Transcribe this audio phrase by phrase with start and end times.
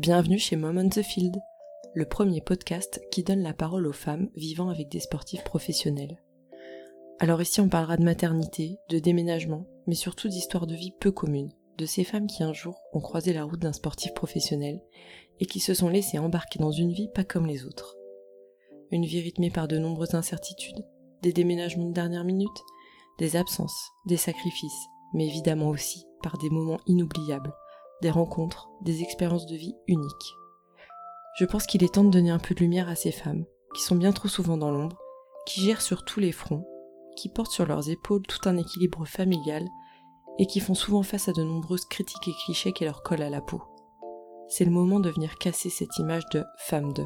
[0.00, 1.36] Bienvenue chez Mom on the Field,
[1.92, 6.22] le premier podcast qui donne la parole aux femmes vivant avec des sportifs professionnels.
[7.18, 11.52] Alors ici on parlera de maternité, de déménagement, mais surtout d'histoires de vie peu communes,
[11.76, 14.80] de ces femmes qui un jour ont croisé la route d'un sportif professionnel
[15.38, 17.94] et qui se sont laissées embarquer dans une vie pas comme les autres.
[18.92, 20.82] Une vie rythmée par de nombreuses incertitudes,
[21.20, 22.48] des déménagements de dernière minute,
[23.18, 27.52] des absences, des sacrifices, mais évidemment aussi par des moments inoubliables,
[28.02, 30.34] des rencontres, des expériences de vie uniques.
[31.38, 33.82] Je pense qu'il est temps de donner un peu de lumière à ces femmes, qui
[33.82, 34.98] sont bien trop souvent dans l'ombre,
[35.46, 36.66] qui gèrent sur tous les fronts,
[37.16, 39.66] qui portent sur leurs épaules tout un équilibre familial,
[40.38, 43.30] et qui font souvent face à de nombreuses critiques et clichés qui leur collent à
[43.30, 43.62] la peau.
[44.48, 47.04] C'est le moment de venir casser cette image de femme de.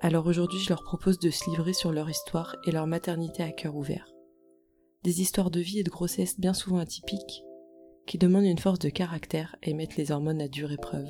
[0.00, 3.52] Alors aujourd'hui, je leur propose de se livrer sur leur histoire et leur maternité à
[3.52, 4.08] cœur ouvert.
[5.04, 7.42] Des histoires de vie et de grossesse bien souvent atypiques,
[8.06, 11.08] qui demandent une force de caractère et mettent les hormones à dure épreuve.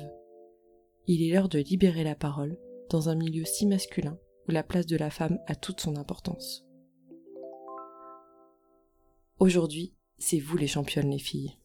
[1.05, 2.57] Il est l'heure de libérer la parole
[2.89, 6.65] dans un milieu si masculin où la place de la femme a toute son importance.
[9.39, 11.57] Aujourd'hui, c'est vous les championnes les filles.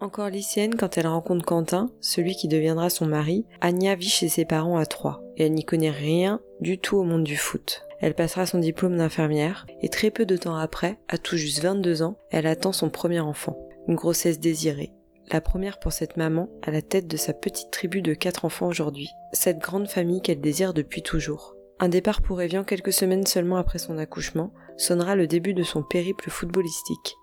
[0.00, 4.44] Encore lycéenne quand elle rencontre Quentin, celui qui deviendra son mari, Anya vit chez ses
[4.44, 7.82] parents à Troyes et elle n'y connaît rien du tout au monde du foot.
[8.00, 12.02] Elle passera son diplôme d'infirmière et très peu de temps après, à tout juste 22
[12.02, 13.56] ans, elle attend son premier enfant.
[13.88, 14.92] Une grossesse désirée.
[15.32, 18.68] La première pour cette maman à la tête de sa petite tribu de quatre enfants
[18.68, 19.08] aujourd'hui.
[19.32, 21.56] Cette grande famille qu'elle désire depuis toujours.
[21.78, 25.82] Un départ pour Evian quelques semaines seulement après son accouchement sonnera le début de son
[25.82, 27.16] périple footballistique,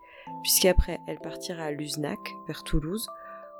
[0.43, 3.07] puisqu'après elle partira à Luznac, vers Toulouse,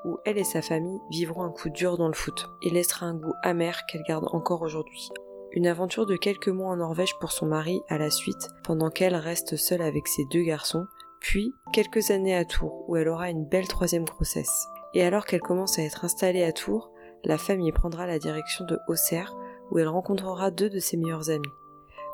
[0.06, 3.16] où elle et sa famille vivront un coup dur dans le foot et laissera un
[3.16, 5.10] goût amer qu'elle garde encore aujourd'hui.
[5.54, 9.16] Une aventure de quelques mois en Norvège pour son mari à la suite, pendant qu'elle
[9.16, 10.88] reste seule avec ses deux garçons,
[11.20, 14.68] puis quelques années à Tours, où elle aura une belle troisième grossesse.
[14.94, 16.92] Et alors qu'elle commence à être installée à Tours,
[17.24, 19.36] la famille prendra la direction de Auxerre,
[19.72, 21.48] où elle rencontrera deux de ses meilleurs amis.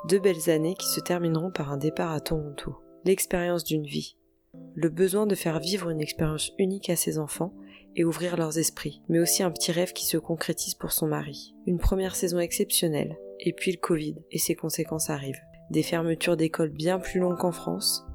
[0.08, 2.76] Deux belles années qui se termineront par un départ à Toronto.
[3.04, 4.16] L'expérience d'une vie.
[4.82, 7.52] Le besoin de faire vivre une expérience unique à ses enfants
[7.96, 11.54] et ouvrir leurs esprits, mais aussi un petit rêve qui se concrétise pour son mari.
[11.66, 15.42] Une première saison exceptionnelle, et puis le Covid, et ses conséquences arrivent.
[15.70, 18.06] Des fermetures d'écoles bien plus longues qu'en France,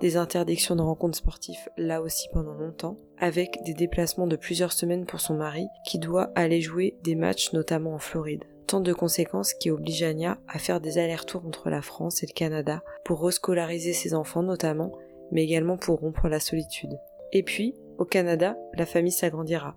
[0.00, 5.06] des interdictions de rencontres sportives là aussi pendant longtemps, avec des déplacements de plusieurs semaines
[5.06, 8.44] pour son mari qui doit aller jouer des matchs notamment en Floride.
[8.66, 12.34] Tant de conséquences qui obligent Anya à faire des allers-retours entre la France et le
[12.34, 14.92] Canada pour rescolariser ses enfants notamment,
[15.32, 16.98] mais également pour rompre la solitude.
[17.32, 19.76] Et puis, au Canada, la famille s'agrandira,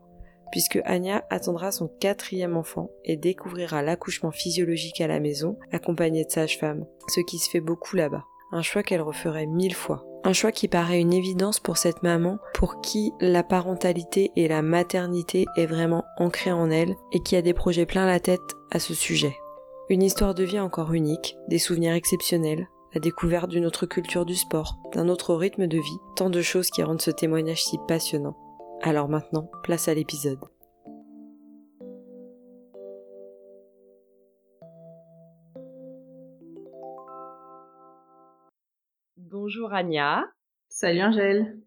[0.51, 6.31] puisque Anya attendra son quatrième enfant et découvrira l'accouchement physiologique à la maison, accompagnée de
[6.31, 8.23] sage-femme, ce qui se fait beaucoup là-bas.
[8.51, 10.05] Un choix qu'elle referait mille fois.
[10.23, 14.61] Un choix qui paraît une évidence pour cette maman, pour qui la parentalité et la
[14.61, 18.39] maternité est vraiment ancrée en elle et qui a des projets plein la tête
[18.71, 19.35] à ce sujet.
[19.89, 24.35] Une histoire de vie encore unique, des souvenirs exceptionnels, la découverte d'une autre culture du
[24.35, 28.37] sport, d'un autre rythme de vie, tant de choses qui rendent ce témoignage si passionnant.
[28.83, 30.39] Alors maintenant, place à l'épisode.
[39.17, 40.25] Bonjour Anya.
[40.69, 41.59] Salut Angèle.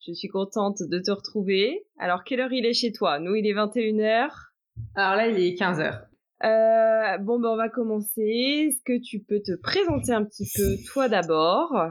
[0.00, 1.86] Je suis contente de te retrouver.
[1.98, 3.18] Alors, quelle heure il est chez toi?
[3.18, 4.30] Nous, il est 21h.
[4.94, 6.06] Alors là, il est 15h.
[6.44, 8.68] Euh, bon, ben, on va commencer.
[8.68, 11.90] Est-ce que tu peux te présenter un petit peu toi d'abord?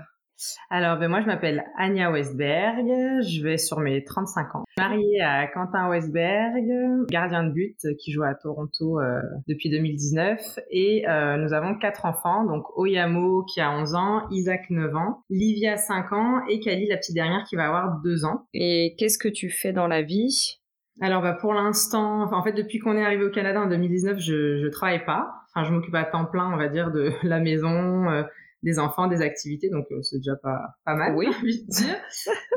[0.70, 2.86] Alors, ben moi, je m'appelle Anya Westberg.
[3.22, 4.64] Je vais sur mes 35 ans.
[4.78, 6.66] Mariée à Quentin Westberg,
[7.10, 10.60] gardien de but qui joue à Toronto euh, depuis 2019.
[10.72, 12.44] Et euh, nous avons quatre enfants.
[12.44, 16.98] Donc, Oyamo qui a 11 ans, Isaac 9 ans, Livia 5 ans et Kali, la
[16.98, 18.46] petite dernière, qui va avoir 2 ans.
[18.54, 20.60] Et qu'est-ce que tu fais dans la vie?
[21.02, 24.20] Alors bah pour l'instant, enfin, en fait depuis qu'on est arrivé au Canada en 2019,
[24.20, 25.34] je je travaille pas.
[25.50, 28.24] Enfin je m'occupe à temps plein, on va dire, de la maison, euh,
[28.66, 31.28] des enfants, des activités, donc euh, c'est déjà pas, pas mal, oui.
[31.40, 31.96] envie de dire.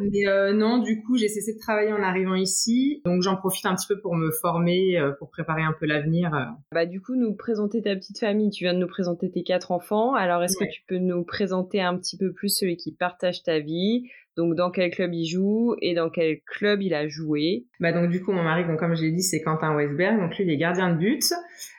[0.00, 3.66] Mais euh, non, du coup, j'ai cessé de travailler en arrivant ici, donc j'en profite
[3.66, 6.30] un petit peu pour me former, euh, pour préparer un peu l'avenir.
[6.72, 9.70] Bah du coup, nous présenter ta petite famille, tu viens de nous présenter tes quatre
[9.70, 13.42] enfants, alors est-ce que tu peux nous présenter un petit peu plus celui qui partage
[13.42, 14.08] ta vie,
[14.38, 17.66] donc dans quel club il joue et dans quel club il a joué.
[17.80, 20.38] Bah donc du coup mon mari, donc comme je l'ai dit, c'est Quentin Westberg, donc
[20.38, 21.24] lui il est gardien de but.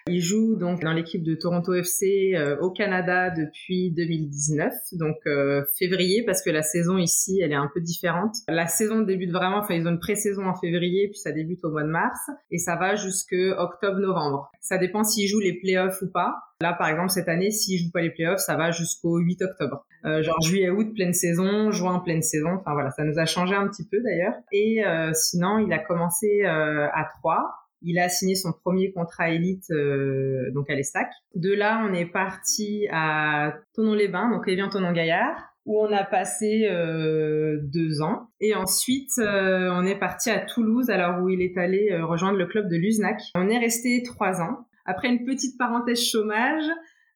[0.07, 5.63] Il joue donc dans l'équipe de Toronto FC euh, au Canada depuis 2019, donc euh,
[5.77, 8.35] février parce que la saison ici elle est un peu différente.
[8.49, 11.71] La saison débute vraiment, enfin ils ont une pré-saison en février puis ça débute au
[11.71, 12.19] mois de mars
[12.51, 14.51] et ça va jusque octobre-novembre.
[14.59, 16.35] Ça dépend s'ils jouent les playoffs ou pas.
[16.61, 19.43] Là, par exemple, cette année, si je joue pas les playoffs, ça va jusqu'au 8
[19.43, 19.85] octobre.
[20.05, 22.51] Euh, genre juillet, août, pleine saison, juin, pleine saison.
[22.59, 24.35] Enfin voilà, ça nous a changé un petit peu d'ailleurs.
[24.51, 27.59] Et euh, sinon, il a commencé euh, à 3.
[27.81, 31.09] Il a signé son premier contrat élite euh, donc à l'Estac.
[31.35, 38.01] De là, on est parti à Tonon-les-Bains, donc Évian-Tonon-Gaillard, où on a passé euh, deux
[38.01, 38.27] ans.
[38.41, 42.47] Et ensuite, euh, on est parti à Toulouse, alors où il est allé rejoindre le
[42.47, 43.21] club de Luznac.
[43.35, 44.65] On est resté trois ans.
[44.85, 46.65] Après une petite parenthèse chômage,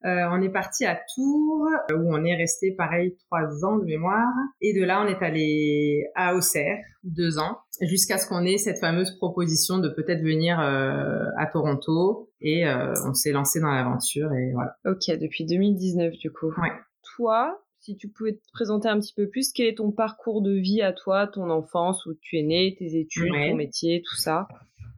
[0.06, 3.86] euh, on est parti à Tours, euh, où on est resté pareil trois ans de
[3.86, 4.28] mémoire.
[4.62, 8.80] Et de là, on est allé à Auxerre, deux ans, jusqu'à ce qu'on ait cette
[8.80, 12.30] fameuse proposition de peut-être venir euh, à Toronto.
[12.42, 14.76] Et euh, on s'est lancé dans l'aventure et voilà.
[14.86, 16.48] Ok, depuis 2019 du coup.
[16.62, 16.72] Ouais.
[17.16, 20.52] Toi, si tu pouvais te présenter un petit peu plus, quel est ton parcours de
[20.54, 23.52] vie à toi, ton enfance, où tu es né, tes études, Ouais.
[23.52, 24.48] ton métier, tout ça?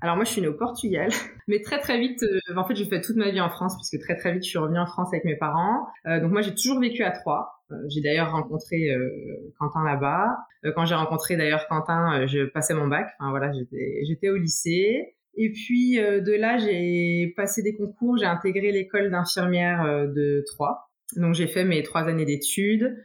[0.05, 1.09] Alors moi, je suis née au Portugal,
[1.47, 3.99] mais très très vite, euh, en fait, j'ai fait toute ma vie en France, puisque
[4.03, 5.87] très très vite, je suis revenue en France avec mes parents.
[6.05, 7.49] Euh, donc moi, j'ai toujours vécu à Troyes.
[7.71, 8.95] Euh, j'ai d'ailleurs rencontré
[9.57, 10.37] Quentin là-bas.
[10.75, 13.07] Quand j'ai rencontré d'ailleurs Quentin, je passais mon bac.
[13.19, 15.15] Enfin voilà, j'étais au lycée.
[15.37, 20.87] Et puis de là, j'ai passé des concours, j'ai intégré l'école d'infirmière de Troyes.
[21.15, 22.95] Donc j'ai fait mes trois années d'études.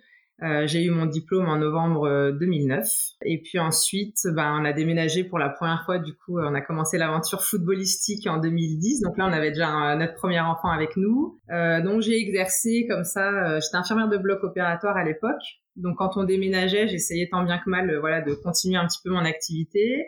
[0.42, 2.86] Euh, j'ai eu mon diplôme en novembre euh, 2009.
[3.26, 5.98] Et puis ensuite, ben, on a déménagé pour la première fois.
[5.98, 9.02] Du coup, euh, on a commencé l'aventure footballistique en 2010.
[9.02, 11.38] Donc là, on avait déjà un- notre premier enfant avec nous.
[11.50, 13.28] Euh, donc j'ai exercé comme ça.
[13.28, 15.42] euh, J'étais infirmière de bloc opératoire à l'époque.
[15.76, 19.00] Donc quand on déménageait, j'essayais tant bien que mal, euh, voilà, de continuer un petit
[19.04, 20.06] peu mon activité.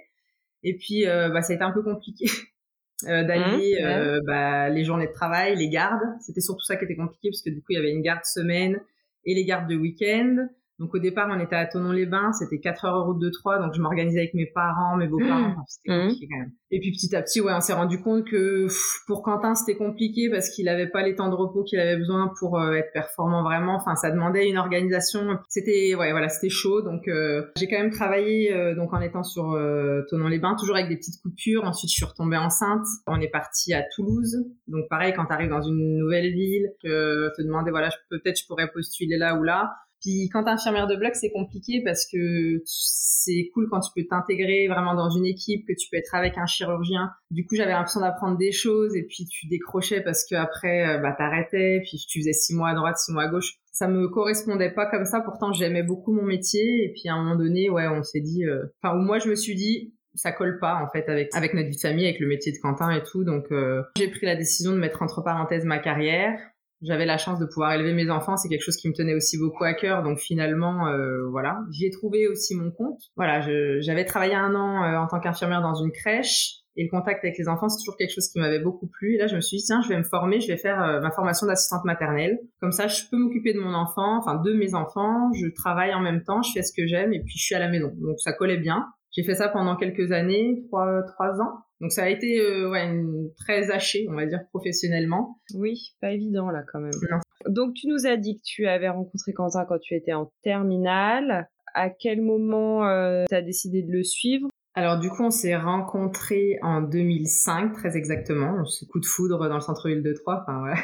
[0.62, 2.24] Et puis, euh, bah, ça a été un peu compliqué.
[3.08, 3.96] euh, d'allier Mmh, ouais.
[3.96, 6.00] euh, bah, les journées de travail, les gardes.
[6.20, 8.24] C'était surtout ça qui était compliqué parce que du coup il y avait une garde
[8.24, 8.80] semaine
[9.24, 10.48] et les gardes de week-end.
[10.82, 13.80] Donc au départ on était à Tonon-les-Bains, c'était 4 heures route de Troyes, donc je
[13.80, 15.52] m'organisais avec mes parents, mes beaux-parents, Mmh.
[15.52, 16.00] Enfin, c'était Mmh.
[16.08, 16.52] compliqué quand même.
[16.72, 19.76] Et puis petit à petit ouais on s'est rendu compte que pff, pour Quentin c'était
[19.76, 22.92] compliqué parce qu'il avait pas les temps de repos qu'il avait besoin pour euh, être
[22.92, 23.76] performant vraiment.
[23.76, 25.38] Enfin ça demandait une organisation.
[25.48, 29.22] C'était ouais voilà c'était chaud donc euh, j'ai quand même travaillé euh, donc en étant
[29.22, 31.62] sur euh, Tonon-les-Bains toujours avec des petites coupures.
[31.64, 32.84] Ensuite je suis retombée enceinte.
[33.06, 34.36] On est parti à Toulouse.
[34.66, 38.68] Donc pareil quand tu arrives dans une nouvelle ville, te demander voilà peut-être je pourrais
[38.72, 39.70] postuler là ou là.
[40.02, 44.06] Puis quand t'es infirmière de bloc, c'est compliqué parce que c'est cool quand tu peux
[44.06, 47.10] t'intégrer vraiment dans une équipe, que tu peux être avec un chirurgien.
[47.30, 50.98] Du coup, j'avais l'impression d'apprendre des choses et puis tu décrochais parce que après, euh,
[50.98, 53.54] bah t'arrêtais, puis tu faisais six mois à droite, six mois à gauche.
[53.70, 55.20] Ça me correspondait pas comme ça.
[55.20, 58.44] Pourtant, j'aimais beaucoup mon métier et puis à un moment donné, ouais, on s'est dit,
[58.44, 61.54] euh, enfin, ou moi je me suis dit, ça colle pas en fait avec avec
[61.54, 63.24] notre vie de famille, avec le métier de Quentin et tout.
[63.24, 66.38] Donc, euh, j'ai pris la décision de mettre entre parenthèses ma carrière
[66.82, 69.38] j'avais la chance de pouvoir élever mes enfants, c'est quelque chose qui me tenait aussi
[69.38, 73.00] beaucoup à cœur, donc finalement, euh, voilà, j'y ai trouvé aussi mon compte.
[73.16, 73.40] Voilà,
[73.80, 77.36] j'avais travaillé un an euh, en tant qu'infirmière dans une crèche, et le contact avec
[77.36, 79.14] les enfants, c'est toujours quelque chose qui m'avait beaucoup plu.
[79.14, 81.00] Et là, je me suis dit, tiens, je vais me former, je vais faire euh,
[81.00, 82.38] ma formation d'assistante maternelle.
[82.60, 86.00] Comme ça, je peux m'occuper de mon enfant, enfin de mes enfants, je travaille en
[86.00, 87.92] même temps, je fais ce que j'aime, et puis je suis à la maison.
[88.00, 88.86] Donc ça collait bien.
[89.12, 91.58] J'ai fait ça pendant quelques années, trois, trois ans.
[91.80, 95.38] Donc ça a été euh, ouais, une- très haché, on va dire, professionnellement.
[95.54, 96.92] Oui, pas évident là quand même.
[97.10, 97.18] Non.
[97.52, 101.48] Donc tu nous as dit que tu avais rencontré Quentin quand tu étais en terminale.
[101.74, 102.80] À quel moment
[103.28, 104.48] tu as décidé de le suivre?
[104.74, 108.56] Alors du coup, on s'est rencontrés en 2005, très exactement.
[108.58, 110.42] On se coup de foudre dans le centre-ville de Troyes.
[110.42, 110.76] Enfin voilà,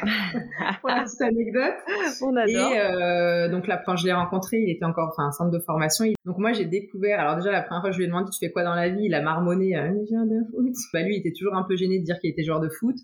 [0.81, 1.75] pour la petite anecdote.
[2.21, 2.73] On Et adore.
[2.77, 6.05] euh, donc là, quand je l'ai rencontré, il était encore, enfin, un centre de formation.
[6.27, 7.19] Donc moi, j'ai découvert.
[7.19, 9.05] Alors déjà, la première fois je lui ai demandé, tu fais quoi dans la vie?
[9.05, 9.75] Il a marmonné.
[9.79, 10.75] Euh, je viens de foot.
[10.93, 12.97] Bah lui, il était toujours un peu gêné de dire qu'il était joueur de foot.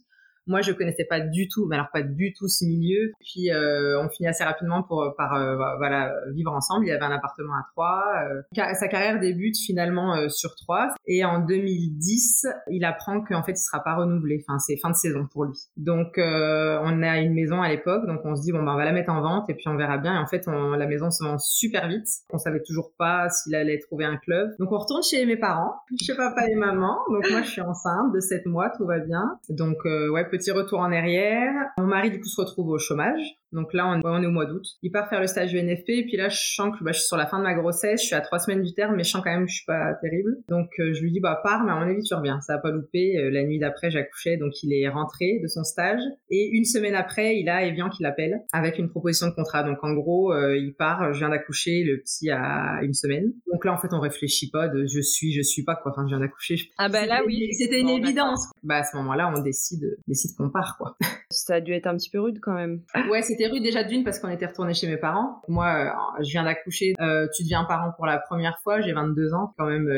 [0.46, 3.12] Moi, je connaissais pas du tout, mais alors pas du tout ce milieu.
[3.20, 6.86] Puis euh, on finit assez rapidement pour par euh, voilà vivre ensemble.
[6.86, 8.02] Il avait un appartement à Troyes.
[8.30, 10.90] Euh, sa carrière débute finalement euh, sur Troyes.
[11.06, 14.44] Et en 2010, il apprend qu'en fait, il sera pas renouvelé.
[14.46, 15.54] Enfin, c'est fin de saison pour lui.
[15.76, 18.76] Donc euh, on a une maison à l'époque, donc on se dit bon ben on
[18.76, 20.14] va la mettre en vente et puis on verra bien.
[20.14, 22.06] Et en fait, on- la maison se vend super vite.
[22.30, 24.50] On savait toujours pas s'il allait trouver un club.
[24.58, 26.96] Donc on retourne chez mes parents, chez papa et maman.
[27.10, 29.38] Donc moi, je suis enceinte de 7 mois, tout va bien.
[29.48, 31.52] Donc ouais, petit retour en arrière.
[31.78, 33.20] Mon mari du coup se retrouve au chômage.
[33.54, 34.66] Donc là, on, est au mois d'août.
[34.82, 36.98] Il part faire le stage du NFP et puis là, je sens que bah, je
[36.98, 38.02] suis sur la fin de ma grossesse.
[38.02, 39.66] Je suis à trois semaines du terme, mais je sens quand même que je suis
[39.66, 40.36] pas terrible.
[40.48, 42.40] Donc euh, je lui dis bah pars, mais à mon avis tu reviens.
[42.40, 43.16] Ça a pas loupé.
[43.16, 46.00] Euh, la nuit d'après, j'accouchais, donc il est rentré de son stage.
[46.30, 49.62] Et une semaine après, il a Evian qui l'appelle avec une proposition de contrat.
[49.62, 51.12] Donc en gros, euh, il part.
[51.12, 53.32] Je viens d'accoucher, le petit a une semaine.
[53.52, 55.92] Donc là, en fait, on réfléchit pas de je suis, je suis pas quoi.
[55.92, 56.56] Enfin, je viens d'accoucher.
[56.78, 57.48] Ah bah là oui.
[57.52, 58.48] C'était une évidence.
[58.62, 60.96] Bah à ce moment-là, on décide, décide décide qu'on part, quoi.
[61.30, 62.82] Ça a dû être un petit peu rude quand même.
[63.10, 65.40] Ouais, c'était rude déjà d'une parce qu'on était retourné chez mes parents.
[65.48, 66.94] Moi, je viens d'accoucher.
[67.36, 68.80] tu deviens parent pour la première fois.
[68.80, 69.88] J'ai 22 ans, quand même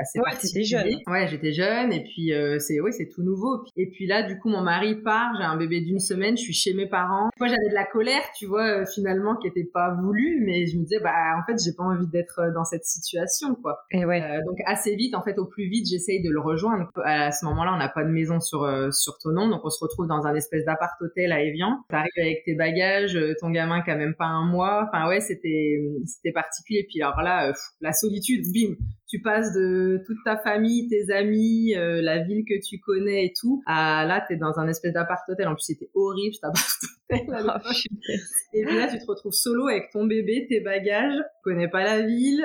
[0.00, 0.64] assez ouais, particulier.
[0.64, 0.88] jeune.
[1.06, 3.64] Ouais, j'étais jeune et puis c'est ouais, c'est tout nouveau.
[3.76, 5.34] Et puis là, du coup, mon mari part.
[5.38, 6.36] J'ai un bébé d'une semaine.
[6.36, 7.30] Je suis chez mes parents.
[7.38, 10.82] Moi, j'avais de la colère, tu vois, finalement, qui était pas voulue, mais je me
[10.82, 13.78] disais, bah, en fait, j'ai pas envie d'être dans cette situation, quoi.
[13.90, 14.20] Et ouais.
[14.46, 16.90] donc assez vite, en fait, au plus vite, j'essaye de le rejoindre.
[17.04, 19.82] À ce moment-là, on n'a pas de maison sur euh, sur Tonon, donc on se
[19.82, 21.84] retrouve dans un espèce d'appart hôtel à Evian.
[21.88, 24.88] T'arrives avec tes bagages, euh, ton gamin qui a même pas un mois.
[24.88, 26.86] Enfin ouais, c'était c'était particulier.
[26.88, 28.74] Puis alors là, euh, la solitude, bim,
[29.08, 33.62] tu passes de toute ta famille, tes amis, la ville que tu connais et tout,
[33.66, 35.48] à là, t'es dans un espèce d'appart hôtel.
[35.48, 36.96] En plus, c'était horrible, cet appart hôtel.
[37.08, 37.70] Oh,
[38.52, 41.84] et puis là, tu te retrouves solo avec ton bébé, tes bagages, tu connais pas
[41.84, 42.44] la ville,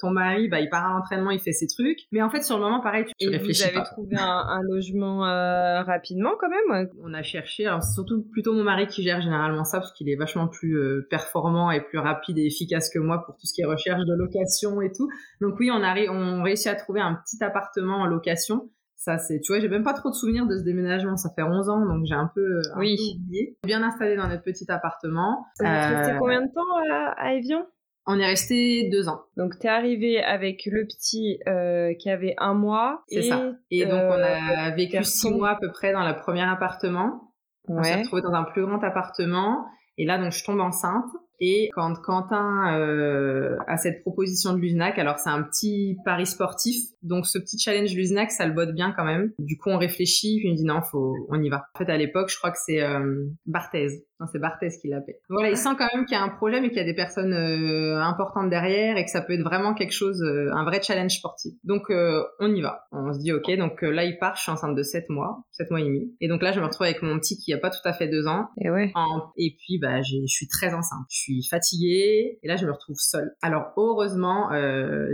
[0.00, 2.00] ton mari, bah, il part à l'entraînement, il fait ses trucs.
[2.12, 5.26] Mais en fait, sur le moment, pareil, tu, et réfléchis vous avez trouvé un, logement
[5.26, 9.20] euh, rapidement quand même On a cherché, alors c'est surtout plutôt mon mari qui gère
[9.20, 12.98] généralement ça parce qu'il est vachement plus euh, performant et plus rapide et efficace que
[12.98, 15.08] moi pour tout ce qui est recherche de location et tout.
[15.40, 18.70] Donc oui, on arrive, on réussit à trouver un petit appartement en location.
[18.96, 21.16] Ça, c'est, tu vois, j'ai même pas trop de souvenirs de ce déménagement.
[21.16, 22.98] Ça fait 11 ans, donc j'ai un peu, oui.
[23.16, 23.56] oublié.
[23.64, 25.46] Bien installé dans notre petit appartement.
[25.58, 27.66] Vous êtes resté euh, combien de temps à, à Evian?
[28.06, 29.22] on est resté deux ans.
[29.36, 33.04] Donc t'es arrivé avec le petit euh, qui avait un mois.
[33.08, 33.52] C'est ça.
[33.70, 37.32] Et donc on a euh, vécu six mois à peu près dans le premier appartement.
[37.68, 39.64] On s'est retrouvé dans un plus grand appartement.
[39.96, 41.10] Et là donc je tombe enceinte.
[41.40, 46.76] Et quand Quentin euh, a cette proposition de l'USNAC, alors c'est un petit pari sportif,
[47.02, 49.32] donc ce petit challenge l'USNAC, ça le botte bien quand même.
[49.38, 51.64] Du coup, on réfléchit, puis on dit non, faut, on y va.
[51.74, 55.16] En fait, à l'époque, je crois que c'est euh, Barthez non, c'est Barthès qui l'appelle.
[55.30, 56.94] Voilà, il sent quand même qu'il y a un projet, mais qu'il y a des
[56.94, 60.82] personnes euh, importantes derrière et que ça peut être vraiment quelque chose, euh, un vrai
[60.82, 61.54] challenge sportif.
[61.64, 62.86] Donc, euh, on y va.
[62.92, 65.70] On se dit, ok, donc là, il part, je suis enceinte de 7 mois, 7
[65.70, 66.14] mois et demi.
[66.20, 68.08] Et donc là, je me retrouve avec mon petit qui a pas tout à fait
[68.08, 68.48] 2 ans.
[68.60, 68.92] Et ouais.
[69.38, 71.06] Et puis, bah, je suis très enceinte.
[71.08, 72.38] Je suis fatiguée.
[72.42, 73.34] Et là, je me retrouve seule.
[73.42, 74.50] Alors, heureusement,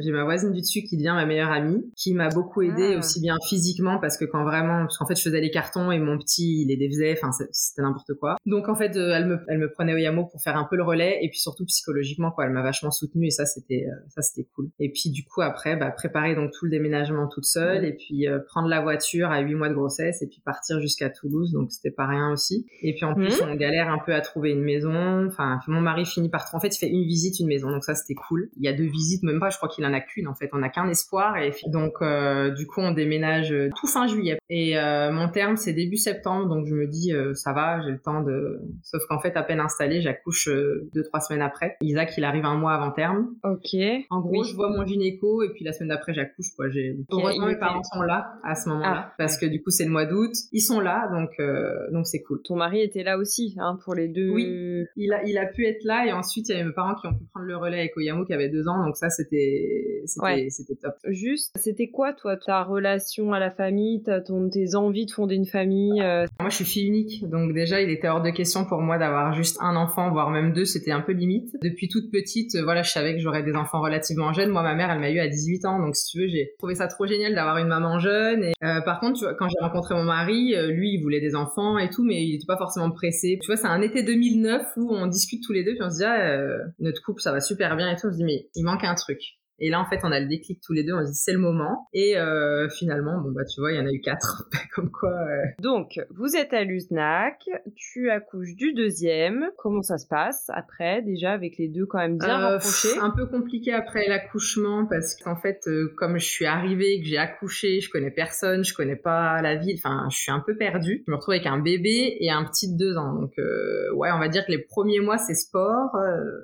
[0.00, 2.98] j'ai ma voisine du dessus qui devient ma meilleure amie, qui m'a beaucoup aidée ah.
[2.98, 5.98] aussi bien physiquement parce que quand vraiment, parce qu'en fait, je faisais les cartons et
[5.98, 8.36] mon petit, il les défaisait, enfin, c'était n'importe quoi.
[8.46, 10.82] Donc, en fait, elle me, elle me prenait au Yamo pour faire un peu le
[10.82, 14.22] relais et puis surtout psychologiquement quoi, elle m'a vachement soutenue et ça c'était, euh, ça
[14.22, 14.70] c'était cool.
[14.78, 18.28] Et puis du coup après, bah, préparer donc tout le déménagement toute seule et puis
[18.28, 21.72] euh, prendre la voiture à 8 mois de grossesse et puis partir jusqu'à Toulouse donc
[21.72, 22.66] c'était pas rien aussi.
[22.82, 23.48] Et puis en plus mmh.
[23.48, 25.26] on galère un peu à trouver une maison.
[25.26, 27.94] Enfin mon mari finit par en fait il fait une visite une maison donc ça
[27.94, 28.50] c'était cool.
[28.56, 30.50] Il y a deux visites même pas, je crois qu'il en a qu'une en fait.
[30.52, 34.76] On a qu'un espoir et donc euh, du coup on déménage tout fin juillet et
[35.10, 38.60] mon terme c'est début septembre donc je me dis ça va j'ai le temps de
[38.82, 41.76] sauf qu'en fait, à peine installée, j'accouche euh, deux, trois semaines après.
[41.80, 43.34] Isaac, il arrive un mois avant terme.
[43.44, 43.76] Ok.
[44.10, 46.68] En gros, je vois mon gynéco et puis la semaine d'après, j'accouche, quoi.
[46.68, 46.96] J'ai...
[47.10, 49.08] Heureusement, mes parents sont là à ce moment-là.
[49.08, 50.32] Ah, parce que du coup, c'est le mois d'août.
[50.52, 52.40] Ils sont là, donc, euh, donc c'est cool.
[52.42, 54.30] Ton mari était là aussi, hein, pour les deux.
[54.30, 54.84] Oui.
[54.96, 57.06] Il a, il a pu être là et ensuite, il y avait mes parents qui
[57.06, 58.84] ont pu prendre le relais avec Oyamo qui avait deux ans.
[58.84, 60.94] Donc ça, c'était, c'était, c'était top.
[61.06, 65.46] Juste, c'était quoi, toi, ta relation à la famille, ton, tes envies de fonder une
[65.46, 66.00] famille?
[66.02, 66.26] Euh?
[66.40, 67.28] Moi, je suis fille unique.
[67.28, 70.52] Donc déjà, il était hors de question pour moi d'avoir juste un enfant, voire même
[70.52, 71.56] deux, c'était un peu limite.
[71.62, 74.50] Depuis toute petite, euh, voilà, je savais que j'aurais des enfants relativement jeunes.
[74.50, 76.74] Moi, ma mère, elle m'a eu à 18 ans, donc si tu veux, j'ai trouvé
[76.74, 78.44] ça trop génial d'avoir une maman jeune.
[78.44, 81.34] Et, euh, par contre, tu vois, quand j'ai rencontré mon mari, lui, il voulait des
[81.34, 83.38] enfants et tout, mais il était pas forcément pressé.
[83.40, 86.04] Tu vois, c'est un été 2009 où on discute tous les deux, on se dit,
[86.04, 88.08] ah, notre couple, ça va super bien et tout.
[88.08, 89.20] On se dit, mais il manque un truc.
[89.58, 90.94] Et là, en fait, on a le déclic tous les deux.
[90.94, 91.88] On se dit c'est le moment.
[91.92, 95.10] Et euh, finalement, bon bah tu vois, il y en a eu quatre, comme quoi.
[95.10, 95.44] Euh...
[95.60, 97.42] Donc, vous êtes à l'USNAC.
[97.74, 99.46] Tu accouches du deuxième.
[99.56, 102.98] Comment ça se passe après déjà avec les deux quand même bien euh, rapprochés?
[103.00, 107.18] Un peu compliqué après l'accouchement parce qu'en fait, euh, comme je suis arrivée, que j'ai
[107.18, 109.78] accouché, je connais personne, je connais pas la ville.
[109.78, 111.02] Enfin, je suis un peu perdue.
[111.06, 113.14] Je me retrouve avec un bébé et un petit de deux ans.
[113.14, 115.96] Donc euh, ouais, on va dire que les premiers mois c'est sport.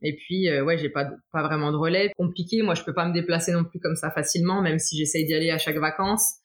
[0.02, 2.12] et puis ouais, j'ai pas pas vraiment de relais.
[2.16, 2.62] Compliqué.
[2.62, 5.34] Moi, je peux pas me déplacer non plus comme ça facilement, même si j'essaye d'y
[5.34, 6.41] aller à chaque vacances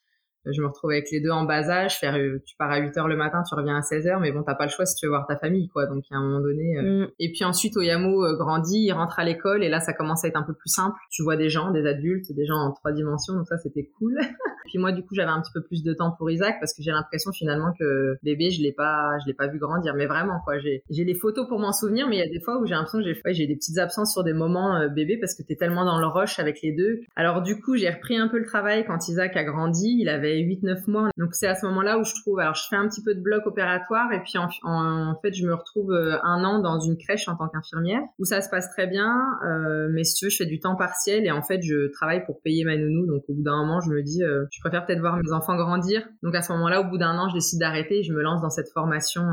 [0.52, 2.98] je me retrouve avec les deux en bas âge, faire, euh, tu pars à 8
[2.98, 4.96] heures le matin, tu reviens à 16 heures, mais bon, t'as pas le choix si
[4.96, 5.86] tu veux voir ta famille, quoi.
[5.88, 7.06] Donc, à un moment donné, euh.
[7.06, 7.08] mm.
[7.20, 10.28] et puis ensuite, Oyamo euh, grandit, il rentre à l'école, et là, ça commence à
[10.28, 10.96] être un peu plus simple.
[11.12, 14.18] Tu vois des gens, des adultes, des gens en trois dimensions, donc ça, c'était cool.
[14.66, 16.84] puis moi, du coup, j'avais un petit peu plus de temps pour Isaac, parce que
[16.84, 20.40] j'ai l'impression finalement que bébé, je l'ai pas, je l'ai pas vu grandir, mais vraiment,
[20.44, 20.60] quoi.
[20.60, 22.74] J'ai, j'ai les photos pour m'en souvenir, mais il y a des fois où j'ai
[22.74, 25.56] l'impression que j'ai, ouais, j'ai des petites absences sur des moments bébé, parce que t'es
[25.56, 27.02] tellement dans le rush avec les deux.
[27.16, 30.37] Alors, du coup, j'ai repris un peu le travail quand Isaac a grandi, il avait
[30.38, 31.10] j'avais 8-9 mois.
[31.18, 33.22] Donc c'est à ce moment-là où je trouve, alors je fais un petit peu de
[33.22, 36.98] bloc opératoire et puis en, en, fait je me retrouve euh, un an dans une
[36.98, 39.16] crèche en tant qu'infirmière où ça se passe très bien,
[39.46, 42.26] euh, mais si tu veux, je fais du temps partiel et en fait je travaille
[42.26, 43.06] pour payer ma nounou.
[43.08, 45.56] Donc au bout d'un moment, je me dis, euh, je préfère peut-être voir mes enfants
[45.56, 46.08] grandir.
[46.24, 48.42] Donc à ce moment-là, au bout d'un an, je décide d'arrêter et je me lance
[48.42, 49.24] dans cette formation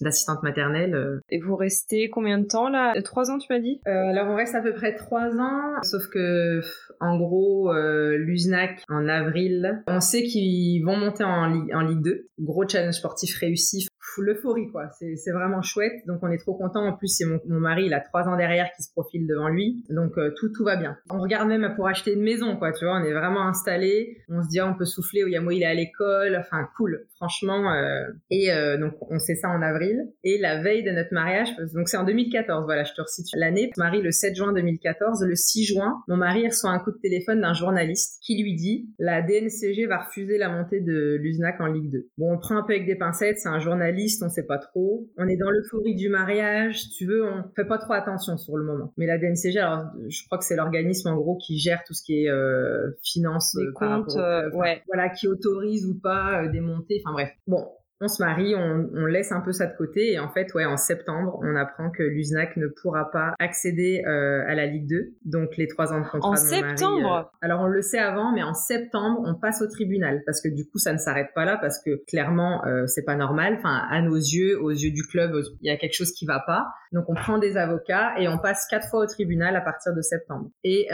[0.00, 1.20] d'assistante maternelle.
[1.30, 2.94] Et vous restez combien de temps là?
[3.02, 3.80] Trois ans, tu m'as dit?
[3.84, 6.60] Alors on reste à peu près trois ans, sauf que
[7.00, 12.28] en gros, l'USNAC en avril, on sait qu'ils vont monter en, en Ligue 2.
[12.40, 13.86] Gros challenge sportif réussi
[14.20, 14.90] l'euphorie quoi.
[14.90, 15.92] C'est vraiment chouette.
[16.06, 16.84] Donc on est trop content.
[16.86, 19.48] En plus c'est mon, mon, mari, il a trois ans derrière qui se profile devant
[19.48, 19.82] lui.
[19.88, 20.96] Donc euh, tout tout va bien.
[21.10, 22.72] On regarde même pour acheter une maison quoi.
[22.72, 24.18] Tu vois, on est vraiment installé.
[24.28, 25.22] On se dit ah, on peut souffler.
[25.26, 26.36] Yamo il est à l'école.
[26.36, 27.06] Enfin cool.
[27.16, 27.72] Franchement.
[27.72, 30.08] Euh, et euh, donc on sait ça en avril.
[30.24, 32.64] Et la veille de notre mariage, donc c'est en 2014.
[32.64, 33.70] Voilà, je te resitue l'année.
[33.76, 35.24] Marie le 7 juin 2014.
[35.24, 38.90] Le 6 juin, mon mari reçoit un coup de téléphone d'un journaliste qui lui dit
[38.98, 42.08] la DNCG va refuser la montée de l'USNAC en Ligue 2.
[42.18, 43.38] Bon, on prend un peu avec des pincettes.
[43.38, 45.08] C'est un journaliste on sait pas trop.
[45.16, 48.64] On est dans l'euphorie du mariage, tu veux, on fait pas trop attention sur le
[48.64, 48.92] moment.
[48.96, 52.02] Mais la DNCG, alors je crois que c'est l'organisme en gros qui gère tout ce
[52.02, 54.82] qui est euh, finance, des euh, comptes, euh, ouais.
[54.86, 57.02] voilà, qui autorise ou pas des montées.
[57.04, 57.30] Enfin bref.
[57.46, 57.66] Bon,
[58.02, 60.76] on se marie, on, laisse un peu ça de côté et en fait, ouais, en
[60.76, 65.56] septembre, on apprend que l'USNAC ne pourra pas accéder euh, à la Ligue 2, donc
[65.56, 67.00] les trois ans de contrat en de septembre.
[67.00, 70.40] Mari, euh, alors on le sait avant, mais en septembre, on passe au tribunal parce
[70.40, 73.54] que du coup, ça ne s'arrête pas là parce que clairement, euh, c'est pas normal.
[73.58, 76.42] Enfin, à nos yeux, aux yeux du club, il y a quelque chose qui va
[76.44, 76.66] pas.
[76.90, 80.00] Donc on prend des avocats et on passe quatre fois au tribunal à partir de
[80.00, 80.50] septembre.
[80.64, 80.88] Et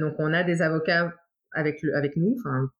[0.00, 1.12] donc on a des avocats
[1.52, 2.36] avec le, avec nous,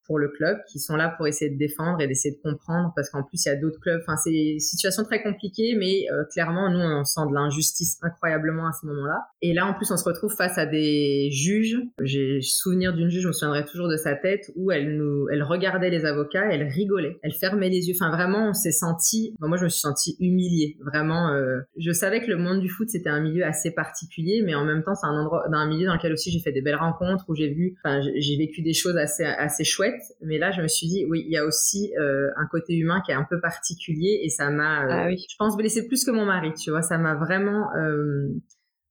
[0.06, 3.10] pour le club, qui sont là pour essayer de défendre et d'essayer de comprendre, parce
[3.10, 4.00] qu'en plus il y a d'autres clubs.
[4.02, 8.66] Enfin c'est une situation très compliquée, mais euh, clairement nous on sent de l'injustice incroyablement
[8.66, 9.26] à ce moment-là.
[9.42, 11.78] Et là en plus on se retrouve face à des juges.
[12.02, 15.42] J'ai souvenir d'une juge, je me souviendrai toujours de sa tête, où elle nous, elle
[15.42, 17.94] regardait les avocats, elle rigolait, elle fermait les yeux.
[18.00, 20.76] Enfin vraiment on s'est senti, moi je me suis senti humiliée.
[20.84, 24.54] Vraiment, euh, je savais que le monde du foot c'était un milieu assez particulier, mais
[24.54, 26.76] en même temps c'est un endroit, un milieu dans lequel aussi j'ai fait des belles
[26.76, 30.62] rencontres, où j'ai vu, enfin j'ai vécu des choses assez assez chouettes, mais là je
[30.62, 33.26] me suis dit oui, il y a aussi euh, un côté humain qui est un
[33.28, 36.70] peu particulier et ça m'a, euh, ah je pense blessé plus que mon mari, tu
[36.70, 38.28] vois, ça m'a vraiment euh,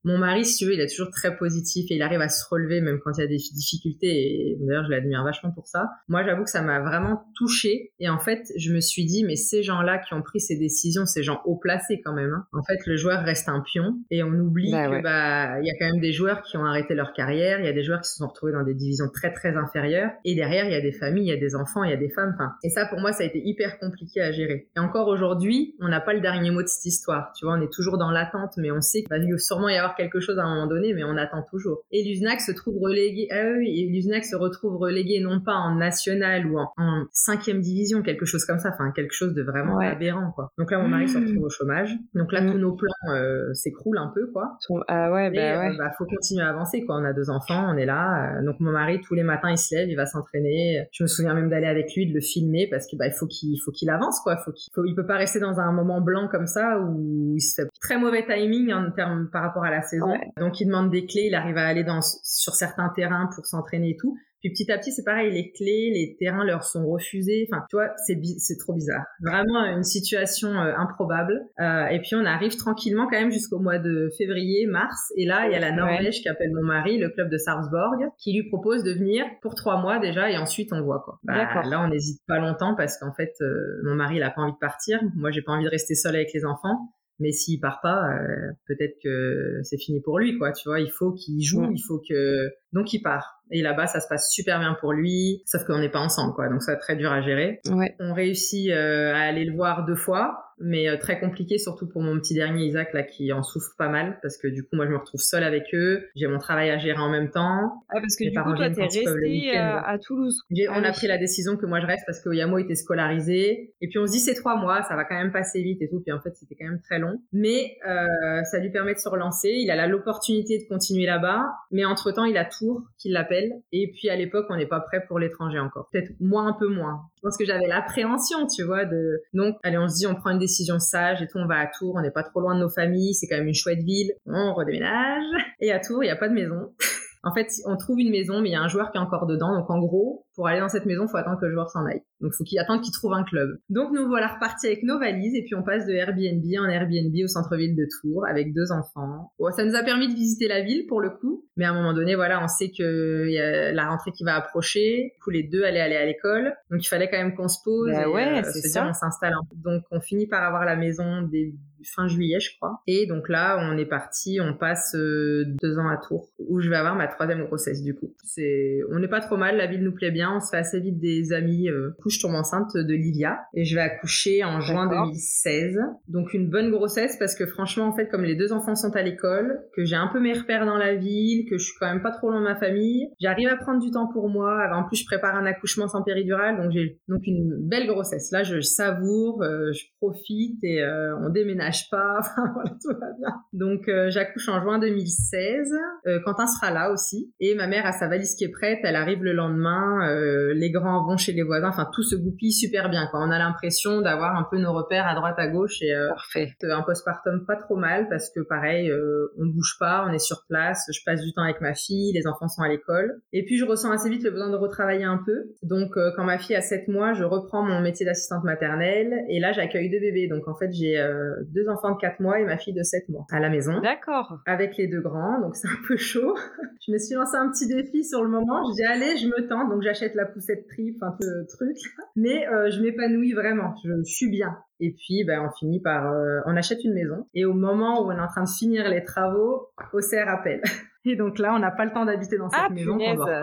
[0.03, 2.43] mon mari, si tu veux, il est toujours très positif et il arrive à se
[2.49, 4.07] relever même quand il y a des difficultés.
[4.07, 5.89] Et d'ailleurs, je l'admire vachement pour ça.
[6.07, 7.91] Moi, j'avoue que ça m'a vraiment touchée.
[7.99, 11.05] Et en fait, je me suis dit, mais ces gens-là qui ont pris ces décisions,
[11.05, 12.33] ces gens haut placés quand même.
[12.33, 12.45] Hein.
[12.53, 15.69] En fait, le joueur reste un pion et on oublie bah, que bah il y
[15.69, 17.59] a quand même des joueurs qui ont arrêté leur carrière.
[17.59, 20.11] Il y a des joueurs qui se sont retrouvés dans des divisions très très inférieures.
[20.23, 21.97] Et derrière, il y a des familles, il y a des enfants, il y a
[21.97, 22.31] des femmes.
[22.35, 24.69] Enfin, et ça, pour moi, ça a été hyper compliqué à gérer.
[24.75, 27.33] Et encore aujourd'hui, on n'a pas le dernier mot de cette histoire.
[27.37, 29.88] Tu vois, on est toujours dans l'attente, mais on sait qu'il va sûrement y avoir
[29.95, 31.83] quelque chose à un moment donné, mais on attend toujours.
[31.91, 35.75] Et l'USNAC se trouve relégué, ah oui, et l'USNAC se retrouve relégué non pas en
[35.75, 36.69] national ou en,
[37.11, 40.51] cinquième division, quelque chose comme ça, enfin quelque chose de vraiment aberrant, quoi.
[40.57, 41.25] Donc là, mon mari se mmh.
[41.25, 41.95] retrouve au chômage.
[42.13, 42.51] Donc là, mmh.
[42.51, 44.57] tous nos plans euh, s'écroulent un peu, quoi.
[44.87, 45.77] Ah ouais, bah euh, ouais.
[45.77, 46.97] bah, faut continuer à avancer, quoi.
[46.97, 48.37] On a deux enfants, on est là.
[48.37, 50.87] Euh, donc mon mari, tous les matins, il se lève, il va s'entraîner.
[50.91, 53.27] Je me souviens même d'aller avec lui, de le filmer, parce que bah, il faut
[53.27, 54.37] qu'il faut qu'il avance, quoi.
[54.37, 57.41] Faut qu'il faut, il peut pas rester dans un moment blanc comme ça où il
[57.41, 60.13] se fait très mauvais timing en termes par rapport à la saison.
[60.37, 63.91] Donc il demande des clés, il arrive à aller dans, sur certains terrains pour s'entraîner
[63.91, 64.17] et tout.
[64.41, 67.47] Puis petit à petit, c'est pareil, les clés, les terrains leur sont refusés.
[67.51, 69.03] Enfin, tu vois, c'est c'est trop bizarre.
[69.21, 71.41] Vraiment une situation euh, improbable.
[71.59, 75.11] Euh, et puis on arrive tranquillement quand même jusqu'au mois de février, mars.
[75.17, 78.11] Et là, il y a la Norvège qui appelle mon mari, le club de Sarpsborg,
[78.17, 81.19] qui lui propose de venir pour trois mois déjà, et ensuite on voit quoi.
[81.23, 84.41] Bah, là, on n'hésite pas longtemps parce qu'en fait, euh, mon mari, il a pas
[84.41, 85.01] envie de partir.
[85.15, 86.93] Moi, j'ai pas envie de rester seule avec les enfants.
[87.19, 90.51] Mais s'il part pas, euh, peut-être que c'est fini pour lui, quoi.
[90.53, 93.38] Tu vois, il faut qu'il joue, il faut que donc il part.
[93.51, 96.49] Et là-bas, ça se passe super bien pour lui, sauf qu'on n'est pas ensemble, quoi.
[96.49, 97.59] Donc ça très dur à gérer.
[97.69, 97.95] Ouais.
[97.99, 102.01] On réussit euh, à aller le voir deux fois, mais euh, très compliqué, surtout pour
[102.01, 104.85] mon petit dernier Isaac là qui en souffre pas mal, parce que du coup moi
[104.85, 107.83] je me retrouve seule avec eux, j'ai mon travail à gérer en même temps.
[107.89, 110.41] Ah parce que du coup toi t'es resté à, Toulouse.
[110.51, 113.73] on a ah pris la décision que moi je reste parce que Yamo était scolarisé,
[113.81, 115.89] et puis on se dit c'est trois mois, ça va quand même passer vite et
[115.89, 118.99] tout, puis en fait c'était quand même très long, mais euh, ça lui permet de
[118.99, 119.49] se relancer.
[119.49, 123.38] Il a l'opportunité de continuer là-bas, mais entre temps il a Tours qui l'appelle.
[123.71, 125.87] Et puis à l'époque, on n'est pas prêt pour l'étranger encore.
[125.91, 127.01] Peut-être moins, un peu moins.
[127.17, 130.31] Je pense que j'avais l'appréhension, tu vois, de donc allez, on se dit, on prend
[130.31, 132.61] une décision sage et tout, on va à Tours, on n'est pas trop loin de
[132.61, 134.11] nos familles, c'est quand même une chouette ville.
[134.25, 135.23] On redéménage.
[135.59, 136.73] Et à Tours, il n'y a pas de maison.
[137.23, 139.25] En fait, on trouve une maison, mais il y a un joueur qui est encore
[139.25, 139.53] dedans.
[139.53, 142.01] Donc en gros, pour aller dans cette maison, faut attendre que le joueur s'en aille.
[142.21, 143.59] Donc faut qu'il attende qu'il trouve un club.
[143.69, 147.13] Donc nous voilà repartis avec nos valises et puis on passe de Airbnb en Airbnb
[147.23, 149.33] au centre-ville de Tours avec deux enfants.
[149.37, 151.73] Bon, ça nous a permis de visiter la ville pour le coup, mais à un
[151.73, 155.11] moment donné, voilà, on sait que y a la rentrée qui va approcher.
[155.15, 157.59] Du coup, les deux allaient aller à l'école, donc il fallait quand même qu'on se
[157.63, 158.81] pose Bah et ouais, euh, c'est ça.
[158.81, 159.33] dire on s'installe.
[159.55, 162.81] Donc on finit par avoir la maison des fin juillet, je crois.
[162.87, 166.69] Et donc là, on est parti, on passe euh, deux ans à Tours, où je
[166.69, 168.13] vais avoir ma troisième grossesse du coup.
[168.23, 170.79] C'est, on n'est pas trop mal, la ville nous plaît bien, on se fait assez
[170.79, 171.69] vite des amis.
[171.69, 175.05] Euh, du coup, je tombe enceinte de Livia et je vais accoucher en juin D'accord.
[175.07, 175.77] 2016.
[176.07, 179.01] Donc une bonne grossesse parce que franchement, en fait, comme les deux enfants sont à
[179.01, 182.01] l'école, que j'ai un peu mes repères dans la ville, que je suis quand même
[182.01, 184.67] pas trop loin de ma famille, j'arrive à prendre du temps pour moi.
[184.73, 188.31] En plus, je prépare un accouchement sans péridurale, donc j'ai donc une belle grossesse.
[188.31, 192.17] Là, je savoure, euh, je profite et euh, on déménage pas.
[192.19, 193.35] Enfin voilà, tout va bien.
[193.53, 195.71] Donc euh, j'accouche en juin 2016.
[196.07, 198.79] Euh, Quentin sera là aussi et ma mère a sa valise qui est prête.
[198.83, 200.07] Elle arrive le lendemain.
[200.09, 201.69] euh, les grands vont chez les voisins.
[201.69, 203.07] Enfin tout se goupille super bien.
[203.11, 206.53] Quand on a l'impression d'avoir un peu nos repères à droite à gauche et Parfait.
[206.63, 208.91] un postpartum pas trop mal parce que pareil,
[209.37, 212.27] on bouge pas, on est sur place, je passe du temps avec ma fille, les
[212.27, 213.21] enfants sont à l'école.
[213.33, 215.51] Et puis je ressens assez vite le besoin de retravailler un peu.
[215.63, 219.51] Donc quand ma fille a 7 mois, je reprends mon métier d'assistante maternelle et là
[219.51, 220.27] j'accueille deux bébés.
[220.27, 223.09] Donc en fait j'ai euh, deux enfants de 4 mois et ma fille de 7
[223.09, 224.39] mois à la maison D'accord.
[224.45, 226.35] avec les deux grands, donc c'est un peu chaud.
[226.87, 228.69] je me suis lancé un petit défi sur le moment.
[228.69, 231.77] Je dis allez, je me tente, donc j'achète la poussette trip, un peu truc,
[232.15, 233.73] mais euh, je m'épanouis vraiment.
[233.83, 234.57] Je, je suis bien.
[234.81, 237.27] Et puis, ben, on finit par, euh, on achète une maison.
[237.33, 240.61] Et au moment où on est en train de finir les travaux, OCR appelle.
[241.09, 242.93] Et donc là, on n'a pas le temps d'habiter dans cette Ah, maison.
[242.97, 243.41] punaise, on doit.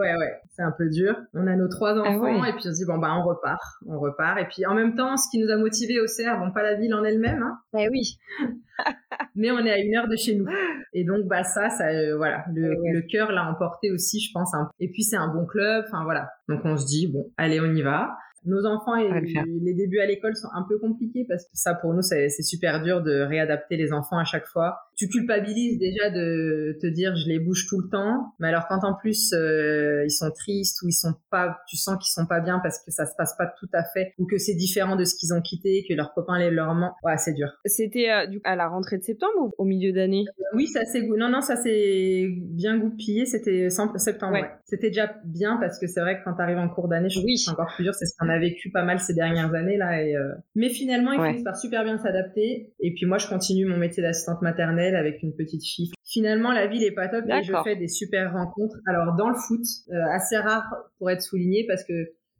[0.00, 1.16] Ouais, ouais, c'est un peu dur.
[1.34, 2.50] On a nos trois Ah enfants ouais.
[2.50, 4.38] et puis on se dit bon bah on repart, on repart.
[4.40, 6.74] Et puis en même temps, ce qui nous a motivés au CR, bon pas la
[6.74, 8.18] ville en elle-même, hein, Eh oui.
[9.34, 10.46] mais on est à une heure de chez nous.
[10.92, 12.92] Et donc, bah, ça, ça, euh, voilà, le, Ouais, ouais.
[12.92, 14.52] le cœur l'a emporté aussi, je pense.
[14.78, 16.30] Et puis, c'est un bon club, enfin, voilà.
[16.48, 18.10] Donc, on se dit, bon, allez, on y va.
[18.46, 21.74] Nos enfants et le les débuts à l'école sont un peu compliqués parce que ça,
[21.74, 24.78] pour nous, c'est super dur de réadapter les enfants à chaque fois.
[25.00, 28.34] Tu culpabilises déjà de te dire, je les bouge tout le temps.
[28.38, 31.96] Mais alors, quand en plus, euh, ils sont tristes ou ils sont pas, tu sens
[31.96, 34.36] qu'ils sont pas bien parce que ça se passe pas tout à fait ou que
[34.36, 36.92] c'est différent de ce qu'ils ont quitté, que leurs copains les leur mentent.
[37.02, 37.48] Ouais, c'est dur.
[37.64, 40.24] C'était euh, à la rentrée de septembre ou au milieu d'année?
[40.54, 43.24] Oui, ça s'est gou- non non ça s'est bien goupillé.
[43.24, 44.34] C'était septembre.
[44.34, 44.42] Ouais.
[44.42, 44.50] ouais.
[44.66, 47.20] C'était déjà bien parce que c'est vrai que quand tu arrives en cours d'année, je
[47.20, 47.38] Oui.
[47.38, 47.94] c'est encore plus dur.
[47.94, 50.02] C'est ce qu'on a vécu pas mal ces dernières années là.
[50.02, 51.28] Et, euh, Mais finalement, ils Ouais.
[51.30, 52.72] finissent par super bien s'adapter.
[52.80, 55.90] Et puis moi, je continue mon métier d'assistante maternelle avec une petite fille.
[56.04, 58.76] Finalement, la ville est pas top et je fais des super rencontres.
[58.86, 60.64] Alors dans le foot, euh, assez rare
[60.98, 61.92] pour être souligné parce que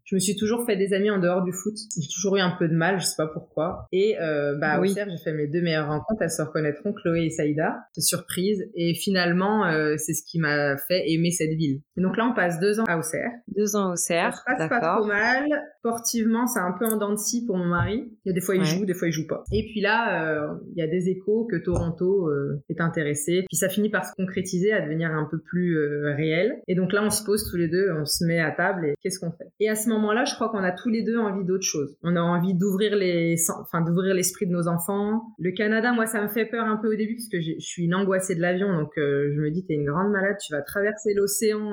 [0.05, 1.75] je me suis toujours fait des amis en dehors du foot.
[1.97, 3.87] J'ai toujours eu un peu de mal, je sais pas pourquoi.
[3.93, 4.91] Et euh, bah, Oui.
[4.91, 6.21] au CERF, j'ai fait mes deux meilleures rencontres.
[6.23, 7.77] Elles se reconnaîtront, Chloé et Saïda.
[7.93, 8.69] C'est surprise.
[8.75, 11.83] Et finalement, euh, c'est ce qui m'a fait aimer cette ville.
[11.97, 13.31] Et donc là, on passe deux ans à Auxerre.
[13.57, 14.37] Deux ans au Ça CR.
[14.37, 15.47] se passe pas trop mal.
[15.81, 18.05] Sportivement, c'est un peu en dents de scie pour mon mari.
[18.25, 18.67] Il y a des fois il Ouais.
[18.67, 19.45] joue, des fois il joue pas.
[19.51, 23.45] Et puis là, euh, il y a des échos que Toronto euh, est intéressé.
[23.49, 26.61] Puis ça finit par se concrétiser, à devenir un peu plus euh, réel.
[26.69, 28.95] Et donc là, on se pose tous les deux, on se met à table et
[29.01, 29.47] qu'est-ce qu'on fait?
[29.59, 31.97] Et à ce moment-là, je crois qu'on a tous les deux envie d'autre chose.
[32.03, 35.23] On a envie d'ouvrir les, enfin d'ouvrir l'esprit de nos enfants.
[35.39, 37.85] Le Canada, moi, ça me fait peur un peu au début parce que je suis
[37.87, 41.15] une angoissée de l'avion, donc je me dis t'es une grande malade, tu vas traverser
[41.15, 41.73] l'océan.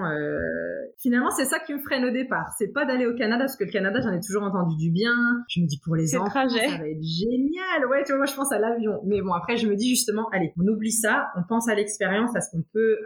[1.00, 2.46] Finalement, c'est ça qui me freine au départ.
[2.58, 5.14] C'est pas d'aller au Canada parce que le Canada, j'en ai toujours entendu du bien.
[5.50, 6.68] Je me dis pour les enfants, trajet.
[6.70, 7.86] ça va être génial.
[7.90, 9.02] Ouais, tu vois, moi je pense à l'avion.
[9.06, 12.36] Mais bon, après je me dis justement, allez, on oublie ça, on pense à l'expérience,
[12.36, 12.98] à ce qu'on peut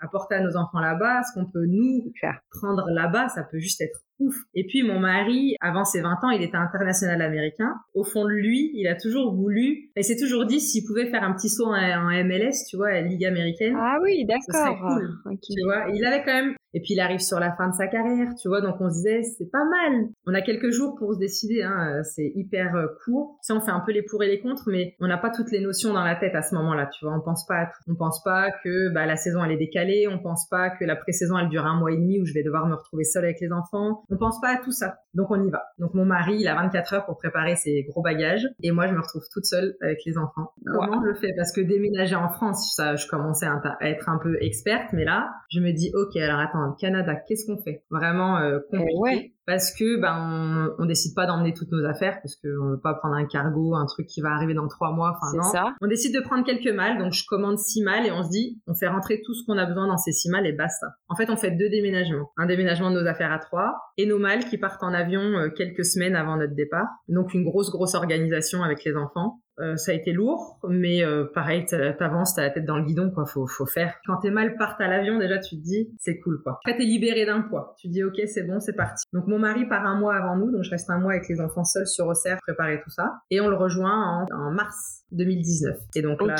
[0.00, 2.40] apporter à nos enfants là-bas, à ce qu'on peut nous Faire.
[2.50, 4.34] prendre là-bas, ça peut juste être ouf.
[4.54, 7.74] Et puis mon mari, avant ses 20 ans, il était international américain.
[7.94, 11.22] Au fond de lui, il a toujours voulu, il s'est toujours dit s'il pouvait faire
[11.22, 13.76] un petit saut en, en MLS, tu vois, à la Ligue américaine.
[13.78, 14.78] Ah oui, d'accord.
[14.78, 15.36] cool.
[15.42, 16.54] Tu vois, il avait quand même.
[16.74, 18.94] Et puis il arrive sur la fin de sa carrière, tu vois, donc on se
[18.94, 20.08] disait c'est pas mal.
[20.26, 23.38] On a quelques jours pour se décider, hein, c'est hyper euh, court.
[23.42, 25.30] Tu sais, on fait un peu les pour et les contre, mais on n'a pas
[25.30, 27.14] toutes les notions dans la tête à ce moment-là, tu vois.
[27.14, 27.82] On pense pas à tout.
[27.88, 30.96] On pense pas que bah, la saison elle est décalée, on pense pas que la
[30.96, 33.40] pré-saison elle dure un mois et demi où je vais devoir me retrouver seule avec
[33.40, 34.04] les enfants.
[34.12, 34.98] On pense pas à tout ça.
[35.14, 35.62] Donc on y va.
[35.78, 38.92] Donc mon mari, il a 24 heures pour préparer ses gros bagages et moi je
[38.92, 40.52] me retrouve toute seule avec les enfants.
[40.66, 41.32] Comment je fais?
[41.34, 45.30] Parce que déménager en France, ça, je commençais à, être un peu experte, mais là,
[45.50, 47.84] je me dis ok, alors attends, le Canada, qu'est-ce qu'on fait?
[47.90, 48.98] Vraiment euh, compliqué.
[48.98, 49.32] ouais.
[49.46, 52.94] Parce que ben on, on décide pas d'emmener toutes nos affaires parce qu'on veut pas
[52.94, 55.16] prendre un cargo, un truc qui va arriver dans trois mois.
[55.16, 55.42] Enfin non.
[55.42, 55.74] ça.
[55.80, 58.60] On décide de prendre quelques malles, donc je commande six malles et on se dit,
[58.66, 60.86] on fait rentrer tout ce qu'on a besoin dans ces six malles et basta.
[61.08, 62.30] En fait, on fait deux déménagements.
[62.36, 65.50] Un déménagement de nos affaires à trois et nos malles qui partent en avion euh,
[65.50, 66.86] quelques semaines avant notre départ.
[67.08, 69.40] Donc une grosse, grosse organisation avec les enfants.
[69.62, 73.10] Euh, ça a été lourd, mais euh, pareil, t'avances, t'as la tête dans le guidon,
[73.10, 73.26] quoi.
[73.26, 73.94] Faut, faut faire.
[74.06, 76.58] Quand t'es mal part à l'avion, déjà, tu te dis, c'est cool, quoi.
[76.64, 77.76] Après, t'es libéré d'un poids.
[77.78, 79.04] Tu dis, ok, c'est bon, c'est parti.
[79.12, 81.40] Donc, mon mari part un mois avant nous, donc je reste un mois avec les
[81.40, 83.20] enfants seuls sur Auxerre, préparer tout ça.
[83.30, 85.76] Et on le rejoint en, mars 2019.
[85.94, 86.36] Et donc là,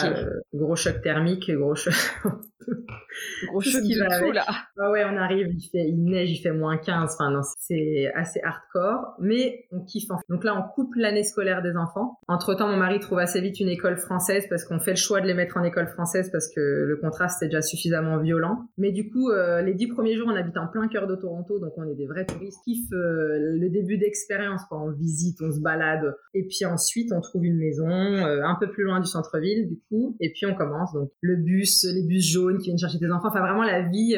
[0.52, 1.94] gros choc thermique, gros choc.
[3.48, 4.44] Gros choc qui va tout, là.
[4.78, 7.14] Ah ouais, on arrive, il fait, il neige, il fait moins 15.
[7.14, 10.10] Enfin, non, c'est assez hardcore, mais on kiffe.
[10.10, 10.24] En fait.
[10.28, 12.18] Donc là, on coupe l'année scolaire des enfants.
[12.28, 15.20] Entre temps, mon mari trouve assez vite une école française parce qu'on fait le choix
[15.20, 18.66] de les mettre en école française parce que le contraste est déjà suffisamment violent.
[18.78, 21.58] Mais du coup, euh, les dix premiers jours, on habite en plein cœur de Toronto,
[21.58, 22.60] donc on est des vrais touristes.
[22.64, 24.80] Kiffe euh, le début d'expérience, quoi.
[24.80, 26.14] On visite, on se balade.
[26.34, 29.78] Et puis ensuite, on trouve une maison euh, un peu plus loin du centre-ville, du
[29.88, 30.16] coup.
[30.20, 30.92] Et puis on commence.
[30.92, 33.28] Donc le bus, les bus jaunes qui viennent chercher tes enfants.
[33.28, 34.16] Enfin, vraiment la vie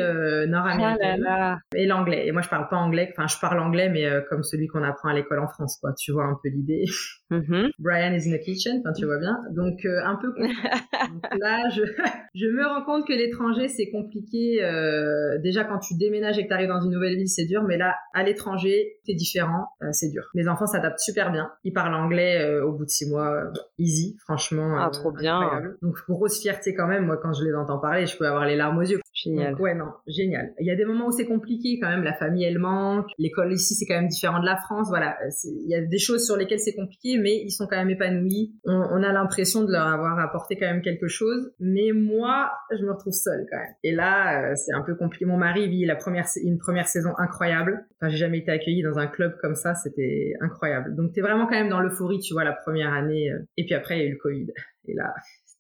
[0.49, 1.25] nord-américaine.
[1.29, 2.27] Ah et l'anglais.
[2.27, 3.13] Et moi, je parle pas anglais.
[3.17, 5.93] Enfin, je parle anglais, mais comme celui qu'on apprend à l'école en France, quoi.
[5.99, 6.85] Tu vois un peu l'idée.
[7.31, 7.71] Mm-hmm.
[7.79, 9.37] Brian is in the kitchen, enfin tu vois bien.
[9.51, 11.83] Donc euh, un peu Donc, là, je,
[12.35, 14.63] je me rends compte que l'étranger c'est compliqué.
[14.63, 17.63] Euh, déjà quand tu déménages et que tu arrives dans une nouvelle ville, c'est dur,
[17.63, 20.25] mais là à l'étranger, c'est différent, euh, c'est dur.
[20.35, 21.51] Mes enfants s'adaptent super bien.
[21.65, 24.77] Ils parlent anglais au bout de six mois, easy, franchement.
[24.79, 25.41] Ah trop bien.
[25.83, 27.07] Donc grosse fierté quand même.
[27.07, 29.01] Moi quand je les entends parler, je peux avoir les larmes aux yeux.
[29.13, 29.55] Génial.
[29.61, 30.53] ouais non, génial.
[30.59, 32.03] Il y a des moments où c'est compliqué quand même.
[32.03, 33.07] La famille elle manque.
[33.19, 34.89] L'école ici c'est quand même différent de la France.
[34.89, 37.91] Voilà, il y a des choses sur lesquelles c'est compliqué, mais ils sont quand même
[37.91, 38.55] épanouis.
[38.65, 41.53] On, a l'impression de leur avoir apporté quand même quelque chose.
[41.61, 43.75] Mais moi, je me retrouve seule quand même.
[43.83, 45.25] Et là, euh, c'est un peu compliqué.
[45.25, 47.87] Mon mari vit la première, une première saison incroyable.
[47.97, 49.75] Enfin, j'ai jamais été accueillie dans un club comme ça.
[49.75, 50.95] C'était incroyable.
[50.97, 53.31] Donc, t'es vraiment quand même dans l'euphorie, tu vois, la première année.
[53.31, 53.39] Euh.
[53.57, 54.47] Et puis après, il y a eu le Covid.
[54.87, 55.15] Et là,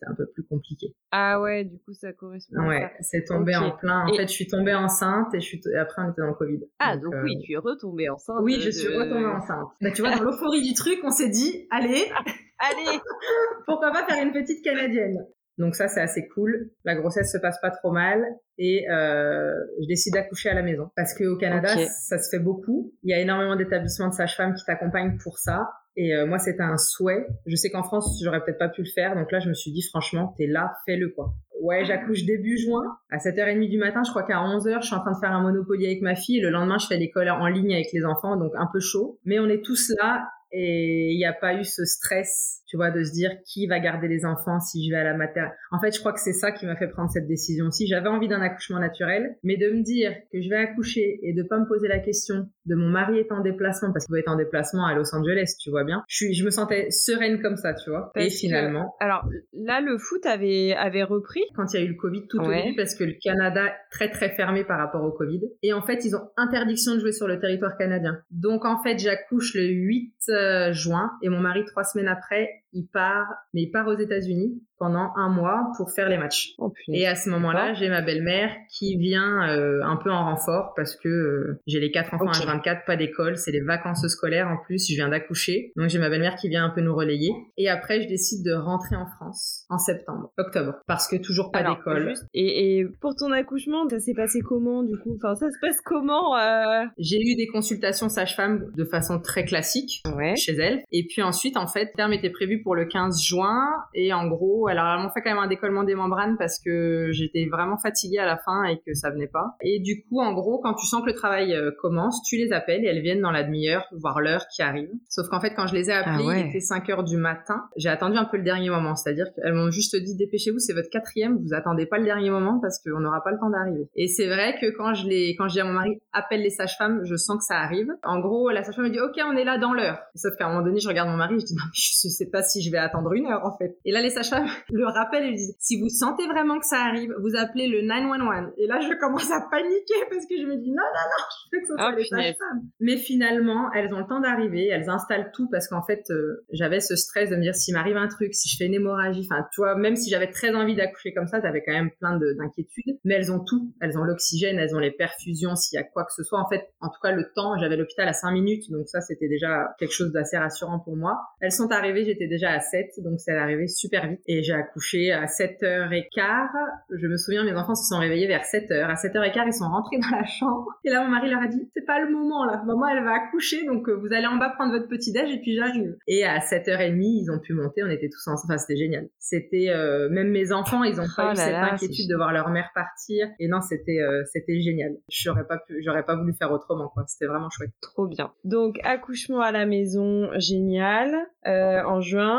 [0.05, 0.95] c'était un peu plus compliqué.
[1.11, 2.67] Ah ouais, du coup ça correspond.
[2.67, 4.07] Ouais, c'est tombé en plein.
[4.07, 6.61] En fait, je suis tombée enceinte et, je suis après on était dans le Covid.
[6.79, 8.39] Ah donc, oui, euh, tu es retombée enceinte.
[8.43, 9.69] Oui, je suis retombée enceinte.
[9.81, 12.05] Bah, tu vois, dans l'euphorie du truc, on s'est dit, allez,
[12.59, 12.99] allez,
[13.67, 15.27] pourquoi pas faire une petite canadienne.
[15.57, 16.71] Donc ça, c'est assez cool.
[16.85, 18.25] La grossesse se passe pas trop mal
[18.59, 22.93] et euh, je décide d'accoucher à la maison parce qu'au Canada, ça se fait beaucoup.
[23.05, 25.71] Il y a énormément d'établissements de sages-femmes qui t'accompagnent pour ça.
[25.97, 27.27] Et euh, moi, c'était un souhait.
[27.47, 29.15] Je sais qu'en France, j'aurais peut-être pas pu le faire.
[29.15, 31.35] Donc là, je me suis dit, franchement, t'es là, fais-le, quoi.
[31.61, 34.03] Ouais, j'accouche début juin, à 7h30 du matin.
[34.05, 36.41] Je crois qu'à 11h, je suis en train de faire un Monopoly avec ma fille.
[36.41, 39.19] le lendemain, je fais l'école en ligne avec les enfants, donc un peu chaud.
[39.25, 42.91] Mais on est tous là et il n'y a pas eu ce stress tu vois,
[42.91, 45.55] de se dire qui va garder les enfants si je vais à la maternité.
[45.71, 47.71] En fait, je crois que c'est ça qui m'a fait prendre cette décision.
[47.71, 51.33] Si j'avais envie d'un accouchement naturel, mais de me dire que je vais accoucher et
[51.33, 54.19] de pas me poser la question de mon mari est en déplacement parce qu'il doit
[54.19, 56.03] être en déplacement à Los Angeles, tu vois bien.
[56.09, 58.11] Je suis, je me sentais sereine comme ça, tu vois.
[58.17, 58.97] et finalement.
[58.99, 62.41] alors là, le foot avait avait repris quand il y a eu le Covid tout
[62.41, 65.43] au début parce que le Canada très très fermé par rapport au Covid.
[65.63, 68.19] Et en fait, ils ont interdiction de jouer sur le territoire canadien.
[68.33, 72.87] Donc en fait, j'accouche le 8 euh, juin et mon mari trois semaines après il
[72.87, 76.55] part, mais il part aux États-Unis pendant un mois pour faire les matchs.
[76.59, 80.73] Oh, et à ce moment-là, j'ai ma belle-mère qui vient euh, un peu en renfort
[80.77, 84.49] parce que euh, j'ai les quatre enfants à 24, pas d'école, c'est les vacances scolaires
[84.49, 85.73] en plus, je viens d'accoucher.
[85.77, 87.33] Donc j'ai ma belle-mère qui vient un peu nous relayer.
[87.57, 91.63] Et après, je décide de rentrer en France en septembre, octobre, parce que toujours pas
[91.63, 92.15] d'école.
[92.35, 95.17] Et, et, pour ton accouchement, ça s'est passé comment du coup?
[95.17, 96.85] Enfin, ça se passe comment euh...
[96.99, 100.03] J'ai eu des consultations sage-femme de façon très classique
[100.37, 100.83] chez elle.
[100.91, 104.27] Et puis ensuite, en fait, le terme était prévu pour le 15 juin et en
[104.27, 107.77] gros, alors, elles m'ont fait quand même un décollement des membranes parce que j'étais vraiment
[107.77, 109.57] fatiguée à la fin et que ça venait pas.
[109.61, 112.53] Et du coup, en gros, quand tu sens que le travail euh, commence, tu les
[112.53, 114.91] appelles et elles viennent dans la demi-heure, voire l'heure qui arrive.
[115.09, 117.65] Sauf qu'en fait, quand je les ai appelées, ah il était 5 heures du matin.
[117.77, 118.97] J'ai attendu un peu le dernier moment.
[118.97, 122.59] C'est-à-dire qu'elles m'ont juste dit, dépêchez-vous, c'est votre quatrième, vous attendez pas le dernier moment
[122.61, 123.89] parce qu'on n'aura pas le temps d'arriver.
[123.95, 126.51] Et c'est vrai que quand je les, quand je dis à mon mari, appelle les
[126.51, 127.89] sages-femmes, je sens que ça arrive.
[128.03, 129.99] En gros, la sage-femme me dit, OK, on est là dans l'heure.
[130.15, 132.31] Sauf qu'à un moment donné, je regarde mon mari, je dis, non, mais je sais
[132.31, 133.77] pas si je vais attendre une heure, en fait.
[133.85, 137.15] Et là, les sages-femmes le rappellent et disent, si vous sentez vraiment que ça arrive,
[137.21, 138.53] vous appelez le 911.
[138.59, 141.57] Et là, je commence à paniquer parce que je me dis, non, non, non, je
[141.57, 142.63] veux que ce soit oh, les sages-femmes.
[142.81, 146.81] Mais finalement, elles ont le temps d'arriver, elles installent tout parce qu'en fait, euh, j'avais
[146.81, 149.47] ce stress de me dire, s'il m'arrive un truc, si je fais une hémorragie, enfin,
[149.55, 152.99] toi, même si j'avais très envie d'accoucher comme ça, t'avais quand même plein d'inquiétudes.
[153.05, 153.75] Mais elles ont tout.
[153.81, 156.41] Elles ont l'oxygène, elles ont les perfusions, s'il y a quoi que ce soit.
[156.41, 159.29] En fait, en tout cas, le temps, j'avais l'hôpital à 5 minutes, donc ça, c'était
[159.29, 161.19] déjà quelque chose d'assez rassurant pour moi.
[161.41, 164.21] Elles sont arrivées, j'étais déjà à 7, donc c'est arrivé super vite.
[164.27, 166.49] Et j'ai accouché à 7h15.
[166.91, 168.85] Je me souviens, mes enfants se sont réveillés vers 7h.
[168.85, 170.67] À 7h15, ils sont rentrés dans la chambre.
[170.85, 172.63] Et là, mon mari leur a dit, c'est pas le moment, là.
[172.67, 175.41] Maman, elle va accoucher, donc euh, vous allez en bas prendre votre petit déj et
[175.41, 175.97] puis j'arrive.
[176.07, 177.83] Et à 7h30, ils ont pu monter.
[177.83, 178.55] On était tous ensemble.
[178.55, 179.09] Enfin, c'était génial.
[179.19, 182.49] C'était, euh, même mes enfants, ils ont pas oh eu cette inquiétude de voir leur
[182.51, 183.29] mère partir.
[183.39, 184.93] Et non, c'était, euh, c'était génial.
[185.09, 187.05] J'aurais pas pu, j'aurais pas voulu faire autrement, quoi.
[187.07, 187.71] C'était vraiment chouette.
[187.81, 188.33] Trop bien.
[188.45, 191.15] Donc, accouchement à la maison, génial.
[191.45, 192.34] en juin,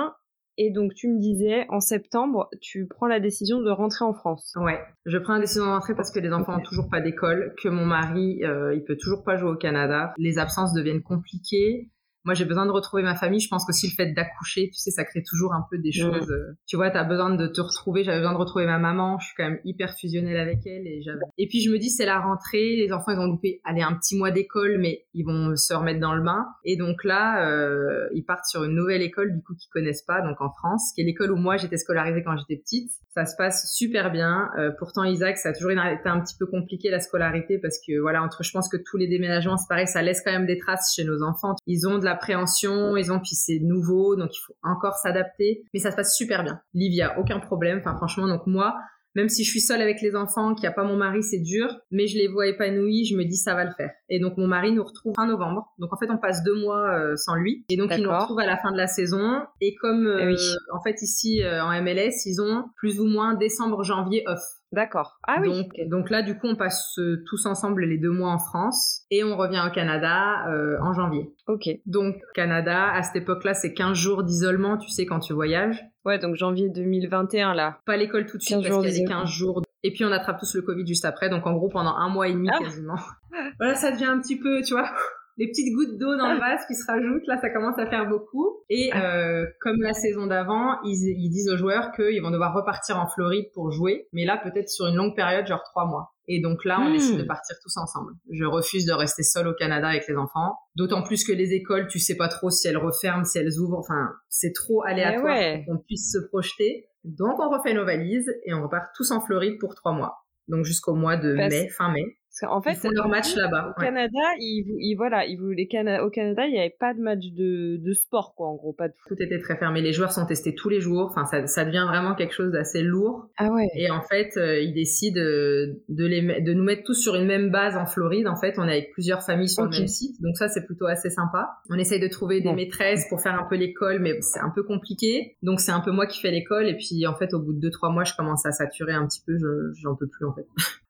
[0.58, 4.54] Et donc tu me disais, en septembre, tu prends la décision de rentrer en France.
[4.56, 7.54] Ouais, je prends la décision de rentrer parce que les enfants n'ont toujours pas d'école,
[7.62, 10.14] que mon mari, euh, il peut toujours pas jouer au Canada.
[10.18, 11.90] Les absences deviennent compliquées.
[12.26, 13.40] Moi, j'ai besoin de retrouver ma famille.
[13.40, 16.30] Je pense qu'aussi le fait d'accoucher, tu sais, ça crée toujours un peu des choses.
[16.32, 18.04] Euh, tu vois, tu as besoin de te retrouver.
[18.04, 19.20] J'avais besoin de retrouver ma maman.
[19.20, 20.88] Je suis quand même hyper fusionnelle avec elle.
[20.88, 21.02] Et,
[21.38, 22.76] et puis, je me dis, c'est la rentrée.
[22.76, 26.00] Les enfants, ils ont loupé, allez, un petit mois d'école, mais ils vont se remettre
[26.00, 26.46] dans le bain.
[26.64, 30.22] Et donc là, euh, ils partent sur une nouvelle école, du coup, qu'ils connaissent pas,
[30.22, 32.92] donc en France, qui est l'école où moi, j'étais scolarisée quand j'étais petite.
[33.14, 34.50] Ça se passe super bien.
[34.58, 38.00] Euh, pourtant, Isaac, ça a toujours été un petit peu compliqué, la scolarité, parce que
[38.00, 40.58] voilà, entre, je pense que tous les déménagements, c'est pareil, ça laisse quand même des
[40.58, 41.56] traces chez nos enfants.
[41.66, 45.64] Ils ont de la appréhension, ils ont puis c'est nouveau, donc il faut encore s'adapter.
[45.74, 46.60] Mais ça se passe super bien.
[46.74, 47.80] Liv, il a aucun problème.
[47.80, 48.76] Enfin, franchement, donc moi,
[49.16, 51.40] même si je suis seule avec les enfants, qu'il n'y a pas mon mari, c'est
[51.40, 53.92] dur, mais je les vois épanouis, je me dis ça va le faire.
[54.10, 55.74] Et donc mon mari nous retrouve fin novembre.
[55.80, 57.66] Donc en fait on passe deux mois euh, sans lui.
[57.70, 59.42] Et donc il nous retrouve à la fin de la saison.
[59.62, 60.36] Et comme eh euh,
[60.74, 64.42] en fait ici euh, en MLS, ils ont plus ou moins décembre, janvier off.
[64.72, 65.20] D'accord.
[65.28, 65.50] Ah oui.
[65.50, 69.24] Donc, donc, là, du coup, on passe tous ensemble les deux mois en France et
[69.24, 70.46] on revient au Canada
[70.82, 71.34] en janvier.
[71.48, 71.70] Ok.
[71.86, 75.82] Donc, Canada, à cette époque-là, c'est 15 jours d'isolement, tu sais, quand tu voyages.
[76.04, 77.80] Ouais, donc janvier 2021, là.
[77.86, 79.62] Pas l'école tout de suite parce qu'il y a 15 jours.
[79.84, 81.30] Et puis, on attrape tous le Covid juste après.
[81.30, 82.58] Donc, en gros, pendant un mois et demi, ah.
[82.60, 82.98] quasiment.
[83.60, 84.90] voilà, ça devient un petit peu, tu vois
[85.38, 88.08] les petites gouttes d'eau dans le vase qui se rajoutent, là, ça commence à faire
[88.08, 88.64] beaucoup.
[88.70, 89.16] Et ah.
[89.16, 93.08] euh, comme la saison d'avant, ils, ils, disent aux joueurs qu'ils vont devoir repartir en
[93.08, 96.16] Floride pour jouer, mais là, peut-être sur une longue période, genre trois mois.
[96.28, 97.28] Et donc là, on décide de hmm.
[97.28, 98.14] partir tous ensemble.
[98.32, 100.56] Je refuse de rester seule au Canada avec les enfants.
[100.76, 103.78] D'autant plus que les écoles, tu sais pas trop si elles referment, si elles ouvrent.
[103.78, 106.88] Enfin, c'est trop aléatoire pour qu'on puisse se projeter.
[107.04, 110.26] Donc on refait nos valises et on repart tous en Floride pour trois mois.
[110.48, 112.18] Donc jusqu'au mois de mai, fin mai.
[112.42, 113.74] Parce qu'en fait, ils font leur match là-bas.
[113.78, 115.70] Au Canada, ils, voilà, ils, les
[116.02, 118.90] au Canada, il n'y avait pas de match de, de, sport, quoi, en gros, pas
[118.90, 119.82] de Tout était très fermé.
[119.82, 121.08] Les joueurs sont testés tous les jours.
[121.10, 123.30] Enfin, ça, ça devient vraiment quelque chose d'assez lourd.
[123.38, 123.68] Ah ouais.
[123.76, 127.52] Et en fait, euh, ils décident de, les, de nous mettre tous sur une même
[127.52, 128.28] base en Floride.
[128.28, 130.22] En fait, on est avec plusieurs familles sur le même site.
[130.22, 131.48] Donc ça, c'est plutôt assez sympa.
[131.70, 134.64] On essaye de trouver des maîtresses pour faire un peu l'école, mais c'est un peu
[134.64, 135.38] compliqué.
[135.42, 136.68] Donc c'est un peu moi qui fais l'école.
[136.68, 139.08] Et puis, en fait, au bout de deux, trois mois, je commence à saturer un
[139.08, 139.38] petit peu.
[139.82, 140.48] J'en peux plus, en fait.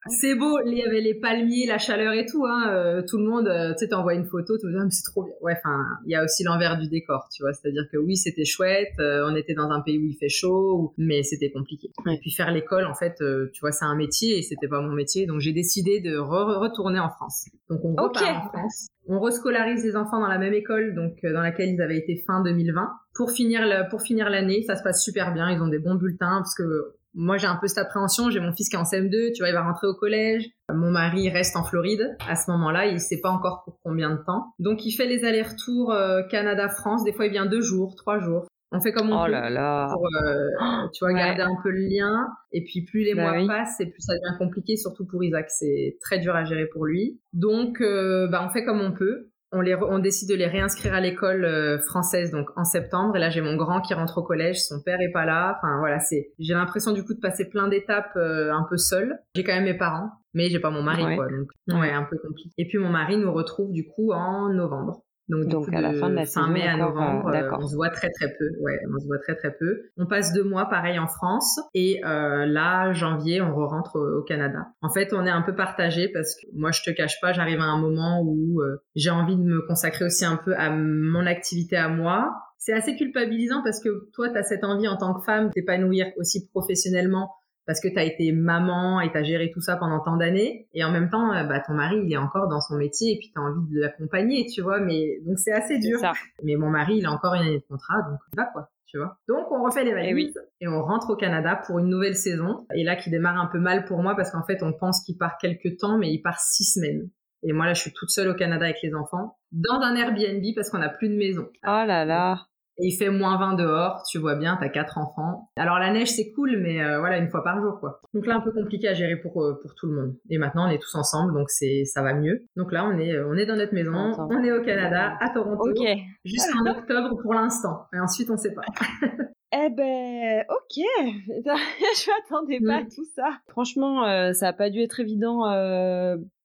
[0.08, 0.60] c'est beau.
[0.65, 2.45] Il y avait les palmiers, la chaleur et tout.
[2.45, 2.69] Hein.
[2.69, 5.03] Euh, tout le monde, euh, tu sais, t'envoies une photo, tu me dis ah, c'est
[5.03, 5.33] trop bien.
[5.41, 7.53] Ouais, enfin, il y a aussi l'envers du décor, tu vois.
[7.53, 8.93] C'est-à-dire que oui, c'était chouette.
[8.99, 11.91] Euh, on était dans un pays où il fait chaud, mais c'était compliqué.
[12.09, 13.15] Et puis faire l'école, en fait,
[13.53, 16.99] tu vois, c'est un métier et c'était pas mon métier, donc j'ai décidé de retourner
[16.99, 17.45] en France.
[17.69, 18.87] Donc on repart en France.
[19.07, 22.41] On rescolarise les enfants dans la même école, donc dans laquelle ils avaient été fin
[22.43, 22.89] 2020.
[23.13, 25.49] Pour finir, pour finir l'année, ça se passe super bien.
[25.51, 28.54] Ils ont des bons bulletins parce que moi j'ai un peu cette appréhension, j'ai mon
[28.54, 30.49] fils qui est en CM2, tu vois, il va rentrer au collège.
[30.71, 34.21] Mon mari reste en Floride à ce moment-là, il sait pas encore pour combien de
[34.23, 34.54] temps.
[34.60, 38.45] Donc il fait les allers-retours euh, Canada-France, des fois il vient deux jours, trois jours.
[38.71, 39.88] On fait comme on oh peut là là.
[39.93, 43.47] pour euh, tu vois garder un peu le lien et puis plus les bah mois
[43.47, 46.86] passent et plus ça devient compliqué surtout pour Isaac, c'est très dur à gérer pour
[46.86, 47.21] lui.
[47.32, 50.93] Donc euh, bah on fait comme on peut on, les, on décide de les réinscrire
[50.93, 53.15] à l'école euh, française donc en septembre.
[53.15, 54.61] Et là j'ai mon grand qui rentre au collège.
[54.61, 55.57] Son père est pas là.
[55.57, 59.17] Enfin voilà c'est j'ai l'impression du coup de passer plein d'étapes euh, un peu seule.
[59.35, 61.27] J'ai quand même mes parents mais j'ai pas mon mari quoi.
[61.29, 62.51] Donc ouais un peu compliqué.
[62.57, 66.15] Et puis mon mari nous retrouve du coup en novembre donc, à la fin de
[66.15, 68.49] la fin mai à novembre, euh, on se voit très très peu.
[68.59, 69.89] Ouais, on se voit très très peu.
[69.97, 74.21] On passe deux mois pareil en France et euh, là janvier on re rentre au,
[74.21, 74.67] Canada.
[74.81, 77.59] En fait, on est un peu partagé parce que moi je te cache pas, j'arrive
[77.59, 81.25] à un moment où euh, j'ai envie de me consacrer aussi un peu à mon
[81.25, 82.31] activité à moi.
[82.59, 86.07] C'est assez culpabilisant parce que toi tu as cette envie en tant que femme d'épanouir
[86.17, 87.31] aussi professionnellement
[87.65, 90.67] parce que tu as été maman et tu as géré tout ça pendant tant d'années
[90.73, 93.17] et en même temps euh, bah ton mari il est encore dans son métier et
[93.17, 95.99] puis tu as envie de l'accompagner tu vois mais donc c'est assez dur.
[96.43, 99.17] mais mon mari il a encore une année de contrat donc va quoi tu vois.
[99.28, 102.65] Donc on refait les eh valises et, on rentre au Canada pour une nouvelle saison
[102.75, 105.17] et là qui démarre un peu mal pour moi parce qu'en fait on pense qu'il
[105.17, 107.10] part quelques temps mais il part six semaines.
[107.43, 110.43] Et moi là je suis toute seule au Canada avec les enfants dans un Airbnb
[110.56, 111.47] parce qu'on n'a plus de maison.
[111.63, 115.49] Oh là là et il fait moins 20 dehors, tu vois bien, t'as quatre enfants.
[115.55, 118.01] Alors la neige c'est cool, mais euh, voilà une fois par jour quoi.
[118.13, 120.15] Donc là un peu compliqué à gérer pour euh, pour tout le monde.
[120.29, 122.45] Et maintenant on est tous ensemble, donc c'est ça va mieux.
[122.57, 125.29] Donc là on est euh, on est dans notre maison, on est au Canada, à
[125.29, 126.03] Toronto, okay.
[126.25, 127.85] jusqu'en octobre pour l'instant.
[127.93, 128.63] Et ensuite on sait pas.
[129.57, 130.83] Eh ben, ok.
[131.07, 132.89] je m'attendais pas à mm.
[132.93, 133.29] tout ça.
[133.47, 135.45] Franchement, ça a pas dû être évident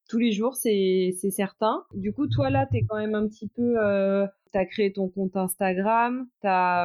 [0.09, 1.83] tous les jours, c'est certain.
[1.93, 3.75] Du coup, toi là, t'es quand même un petit peu
[4.53, 6.85] tu as créé ton compte Instagram, tu as,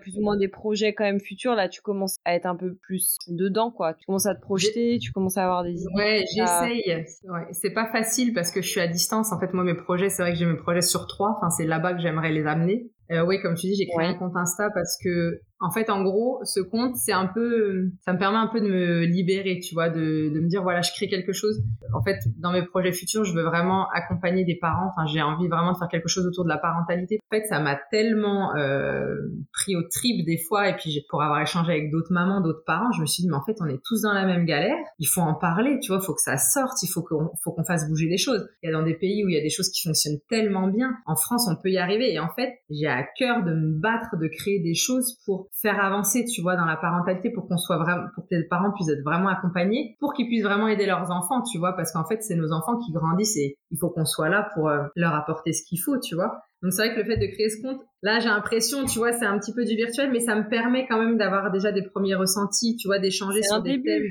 [0.00, 1.54] plus ou moins des projets quand même futurs.
[1.54, 3.94] Là, tu commences à être un peu plus dedans, quoi.
[3.94, 5.92] Tu commences à te projeter, tu commences à avoir des idées.
[5.94, 7.04] Ouais, j'essaye.
[7.52, 9.32] C'est pas facile parce que je suis à distance.
[9.32, 11.36] En fait, moi, mes projets, c'est vrai que j'ai mes projets sur trois.
[11.36, 12.90] Enfin, c'est là-bas que j'aimerais les amener.
[13.10, 16.02] Euh, oui, comme tu dis, j'ai créé un compte Insta parce que en fait, en
[16.02, 19.74] gros, ce compte, c'est un peu, ça me permet un peu de me libérer, tu
[19.74, 21.62] vois, de, de me dire, voilà, je crée quelque chose.
[21.92, 24.90] En fait, dans mes projets futurs, je veux vraiment accompagner des parents.
[24.90, 27.18] Enfin, j'ai envie vraiment de faire quelque chose autour de la parentalité.
[27.30, 29.14] En fait, ça m'a tellement euh,
[29.52, 30.70] pris au trip des fois.
[30.70, 33.36] Et puis, pour avoir échangé avec d'autres mamans, d'autres parents, je me suis dit, mais
[33.36, 34.78] en fait, on est tous dans la même galère.
[34.98, 36.82] Il faut en parler, tu vois, il faut que ça sorte.
[36.82, 38.48] Il faut qu'on, faut qu'on fasse bouger les choses.
[38.62, 40.68] Il y a dans des pays où il y a des choses qui fonctionnent tellement
[40.68, 40.96] bien.
[41.04, 42.14] En France, on peut y arriver.
[42.14, 45.82] Et en fait, j'ai à cœur de me battre, de créer des choses pour faire
[45.82, 48.90] avancer, tu vois, dans la parentalité pour qu'on soit vraiment, pour que les parents puissent
[48.90, 52.22] être vraiment accompagnés, pour qu'ils puissent vraiment aider leurs enfants, tu vois, parce qu'en fait,
[52.22, 55.52] c'est nos enfants qui grandissent et il faut qu'on soit là pour euh, leur apporter
[55.52, 56.42] ce qu'il faut, tu vois.
[56.62, 59.12] Donc c'est vrai que le fait de créer ce compte, là j'ai l'impression, tu vois,
[59.12, 61.82] c'est un petit peu du virtuel, mais ça me permet quand même d'avoir déjà des
[61.82, 64.02] premiers ressentis, tu vois, d'échanger sur des thèmes.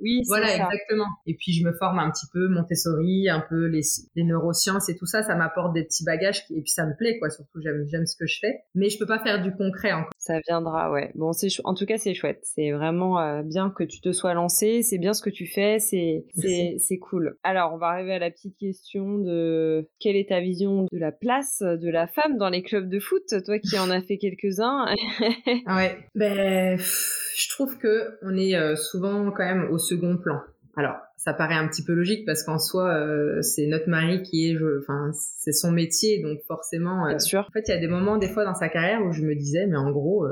[0.00, 1.06] Oui, voilà, exactement.
[1.26, 3.80] Et puis je me forme un petit peu Montessori, un peu les,
[4.14, 7.18] les neurosciences et tout ça, ça m'apporte des petits bagages et puis ça me plaît
[7.18, 7.30] quoi.
[7.30, 10.12] Surtout j'aime j'aime ce que je fais, mais je peux pas faire du concret encore.
[10.28, 11.10] Ça viendra, ouais.
[11.14, 12.40] Bon, c'est en tout cas c'est chouette.
[12.42, 14.82] C'est vraiment euh, bien que tu te sois lancé.
[14.82, 15.78] C'est bien ce que tu fais.
[15.78, 17.38] C'est c'est cool.
[17.42, 21.12] Alors on va arriver à la petite question de quelle est ta vision de la
[21.12, 24.94] place de la femme dans les clubs de foot, toi qui en as fait quelques-uns.
[25.66, 25.96] ouais.
[26.14, 30.40] Ben je trouve que on est euh, souvent quand même au second plan.
[30.78, 34.48] Alors, ça paraît un petit peu logique parce qu'en soi, euh, c'est notre mari qui
[34.48, 37.06] est, enfin, c'est son métier, donc forcément.
[37.06, 37.40] Euh, Bien sûr.
[37.40, 39.34] En fait, il y a des moments, des fois, dans sa carrière où je me
[39.34, 40.24] disais, mais en gros,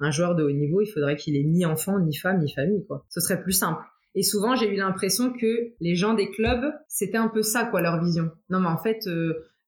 [0.00, 2.84] un joueur de haut niveau, il faudrait qu'il ait ni enfant, ni femme, ni famille,
[2.84, 3.06] quoi.
[3.10, 3.80] Ce serait plus simple.
[4.16, 7.80] Et souvent, j'ai eu l'impression que les gens des clubs, c'était un peu ça, quoi,
[7.80, 8.32] leur vision.
[8.50, 9.08] Non, mais en fait,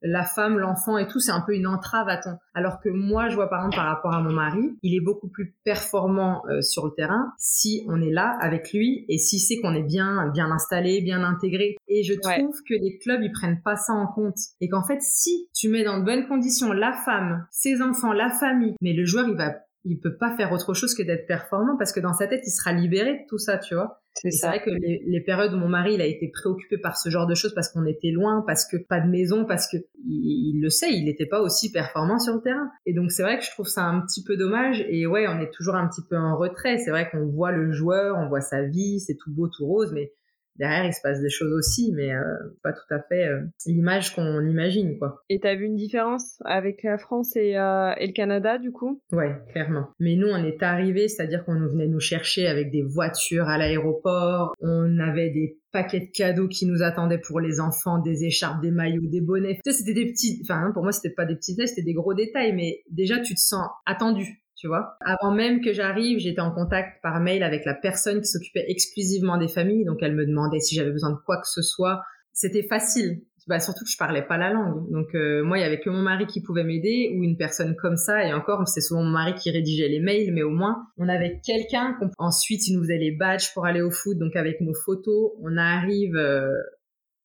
[0.04, 2.36] la femme, l'enfant et tout, c'est un peu une entrave à ton.
[2.52, 5.28] Alors que moi, je vois par exemple par rapport à mon mari, il est beaucoup
[5.28, 9.60] plus performant euh, sur le terrain si on est là avec lui et si c'est
[9.60, 11.76] qu'on est bien bien installé, bien intégré.
[11.88, 15.00] Et je trouve que les clubs ils prennent pas ça en compte et qu'en fait
[15.00, 19.04] si tu mets dans de bonnes conditions la femme, ses enfants, la famille, mais le
[19.04, 19.54] joueur il va
[19.84, 22.50] il peut pas faire autre chose que d'être performant parce que dans sa tête il
[22.50, 24.00] sera libéré de tout ça, tu vois.
[24.16, 27.10] C'est vrai que les, les, périodes où mon mari il a été préoccupé par ce
[27.10, 29.76] genre de choses parce qu'on était loin, parce que pas de maison, parce que
[30.06, 32.70] il, le sait, il n'était pas aussi performant sur le terrain.
[32.86, 34.84] Et donc c'est vrai que je trouve ça un petit peu dommage.
[34.88, 36.78] Et ouais, on est toujours un petit peu en retrait.
[36.78, 39.90] C'est vrai qu'on voit le joueur, on voit sa vie, c'est tout beau, tout rose,
[39.92, 40.12] mais
[40.56, 42.22] derrière il se passe des choses aussi, mais euh,
[42.62, 45.22] pas tout à fait euh, l'image qu'on imagine quoi.
[45.28, 49.00] Et t'as vu une différence avec la France et, euh, et, le Canada du coup?
[49.12, 49.88] Ouais, clairement.
[50.00, 54.54] Mais nous on est arrivés, c'est-à-dire qu'on venait nous chercher avec des voitures à l'aéroport,
[54.60, 58.70] on avait des paquets de cadeaux qui nous attendaient pour les enfants, des écharpes, des
[58.70, 59.58] maillots, des bonnets.
[59.68, 62.54] C'était des petits, enfin pour moi c'était pas des petits détails, c'était des gros détails,
[62.54, 64.96] mais déjà tu te sens attendu tu vois.
[65.00, 69.36] Avant même que j'arrive, j'étais en contact par mail avec la personne qui s'occupait exclusivement
[69.36, 72.02] des familles, donc elle me demandait si j'avais besoin de quoi que ce soit.
[72.32, 74.90] C'était facile, bah, surtout que je parlais pas la langue.
[74.90, 77.76] Donc euh, moi, il y avait que mon mari qui pouvait m'aider ou une personne
[77.76, 78.26] comme ça.
[78.26, 81.40] Et encore, c'est souvent mon mari qui rédigeait les mails, mais au moins on avait
[81.44, 81.96] quelqu'un.
[82.18, 85.56] Ensuite, il nous faisait les badges pour aller au foot, donc avec nos photos, on
[85.56, 86.16] arrive.
[86.16, 86.50] Euh...